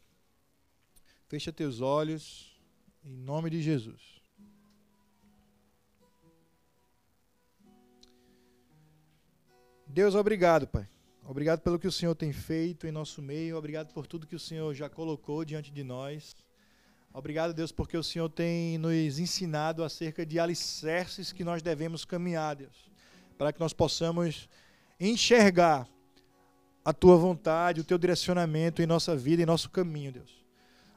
Fecha 1.27 1.51
teus 1.51 1.81
olhos, 1.81 2.59
em 3.03 3.15
nome 3.15 3.49
de 3.49 3.61
Jesus. 3.61 4.19
Deus, 9.85 10.13
obrigado, 10.13 10.67
Pai. 10.67 10.87
Obrigado 11.29 11.61
pelo 11.61 11.77
que 11.77 11.87
o 11.87 11.91
Senhor 11.91 12.15
tem 12.15 12.33
feito 12.33 12.87
em 12.87 12.91
nosso 12.91 13.21
meio. 13.21 13.55
Obrigado 13.55 13.93
por 13.93 14.07
tudo 14.07 14.25
que 14.25 14.35
o 14.35 14.39
Senhor 14.39 14.73
já 14.73 14.89
colocou 14.89 15.45
diante 15.45 15.71
de 15.71 15.83
nós. 15.83 16.35
Obrigado, 17.13 17.53
Deus, 17.53 17.71
porque 17.71 17.95
o 17.95 18.01
Senhor 18.01 18.27
tem 18.29 18.79
nos 18.79 19.19
ensinado 19.19 19.83
acerca 19.83 20.25
de 20.25 20.39
alicerces 20.39 21.31
que 21.31 21.43
nós 21.43 21.61
devemos 21.61 22.03
caminhar, 22.03 22.55
Deus, 22.55 22.89
para 23.37 23.53
que 23.53 23.59
nós 23.59 23.73
possamos 23.73 24.49
enxergar 24.99 25.87
a 26.83 26.91
tua 26.91 27.15
vontade, 27.15 27.81
o 27.81 27.83
teu 27.83 27.99
direcionamento 27.99 28.81
em 28.81 28.87
nossa 28.87 29.15
vida, 29.15 29.43
em 29.43 29.45
nosso 29.45 29.69
caminho, 29.69 30.13
Deus. 30.13 30.43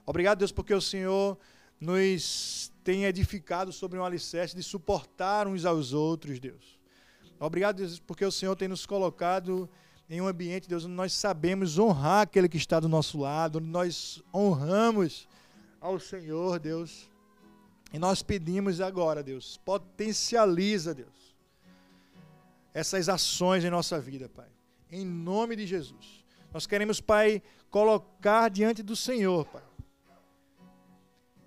Obrigado, 0.07 0.39
Deus, 0.39 0.51
porque 0.51 0.73
o 0.73 0.81
Senhor 0.81 1.37
nos 1.79 2.73
tem 2.83 3.05
edificado 3.05 3.71
sobre 3.71 3.99
um 3.99 4.05
alicerce 4.05 4.57
de 4.57 4.63
suportar 4.63 5.47
uns 5.47 5.67
aos 5.67 5.93
outros, 5.93 6.41
Deus. 6.41 6.81
Obrigado, 7.39 7.77
Deus, 7.77 7.99
porque 7.99 8.25
o 8.25 8.33
Senhor 8.33 8.57
tem 8.57 8.67
nos 8.67 8.87
colocado 8.87 9.69
em 10.13 10.21
um 10.21 10.29
ambiente, 10.29 10.69
Deus, 10.69 10.85
onde 10.85 10.93
nós 10.93 11.15
sabemos 11.15 11.79
honrar 11.79 12.25
aquele 12.25 12.47
que 12.47 12.59
está 12.59 12.79
do 12.79 12.87
nosso 12.87 13.19
lado, 13.19 13.57
onde 13.57 13.69
nós 13.69 14.23
honramos 14.33 15.27
ao 15.81 15.99
Senhor, 15.99 16.59
Deus. 16.59 17.09
E 17.95 17.99
nós 17.99 18.23
pedimos 18.23 18.83
agora, 18.83 19.23
Deus, 19.23 19.57
potencializa, 19.65 20.95
Deus, 20.95 21.35
essas 22.75 23.09
ações 23.09 23.65
em 23.65 23.71
nossa 23.71 23.99
vida, 23.99 24.29
Pai. 24.29 24.51
Em 24.91 25.03
nome 25.03 25.57
de 25.57 25.67
Jesus. 25.67 26.23
Nós 26.53 26.67
queremos, 26.67 27.01
Pai, 27.01 27.43
colocar 27.71 28.51
diante 28.51 28.83
do 28.83 28.95
Senhor, 28.95 29.47
Pai. 29.47 29.65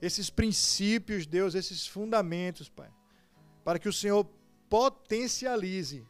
Esses 0.01 0.31
princípios, 0.31 1.27
Deus, 1.27 1.53
esses 1.53 1.85
fundamentos, 1.85 2.67
Pai. 2.67 2.89
Para 3.63 3.77
que 3.77 3.87
o 3.87 3.93
Senhor 3.93 4.27
potencialize 4.67 6.03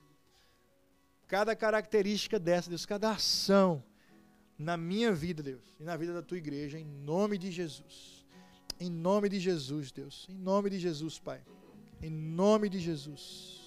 cada 1.27 1.55
característica 1.55 2.39
dessa, 2.39 2.69
Deus, 2.69 2.85
cada 2.85 3.11
ação 3.11 3.83
na 4.57 4.77
minha 4.77 5.11
vida, 5.11 5.43
Deus, 5.43 5.63
e 5.79 5.83
na 5.83 5.97
vida 5.97 6.13
da 6.13 6.21
tua 6.21 6.37
igreja, 6.37 6.79
em 6.79 6.85
nome 6.85 7.37
de 7.37 7.51
Jesus. 7.51 8.25
Em 8.79 8.89
nome 8.89 9.29
de 9.29 9.39
Jesus, 9.39 9.91
Deus. 9.91 10.27
Em 10.29 10.35
nome 10.35 10.69
de 10.69 10.79
Jesus, 10.79 11.19
Pai. 11.19 11.41
Em 12.01 12.09
nome 12.09 12.69
de 12.69 12.79
Jesus. 12.79 13.61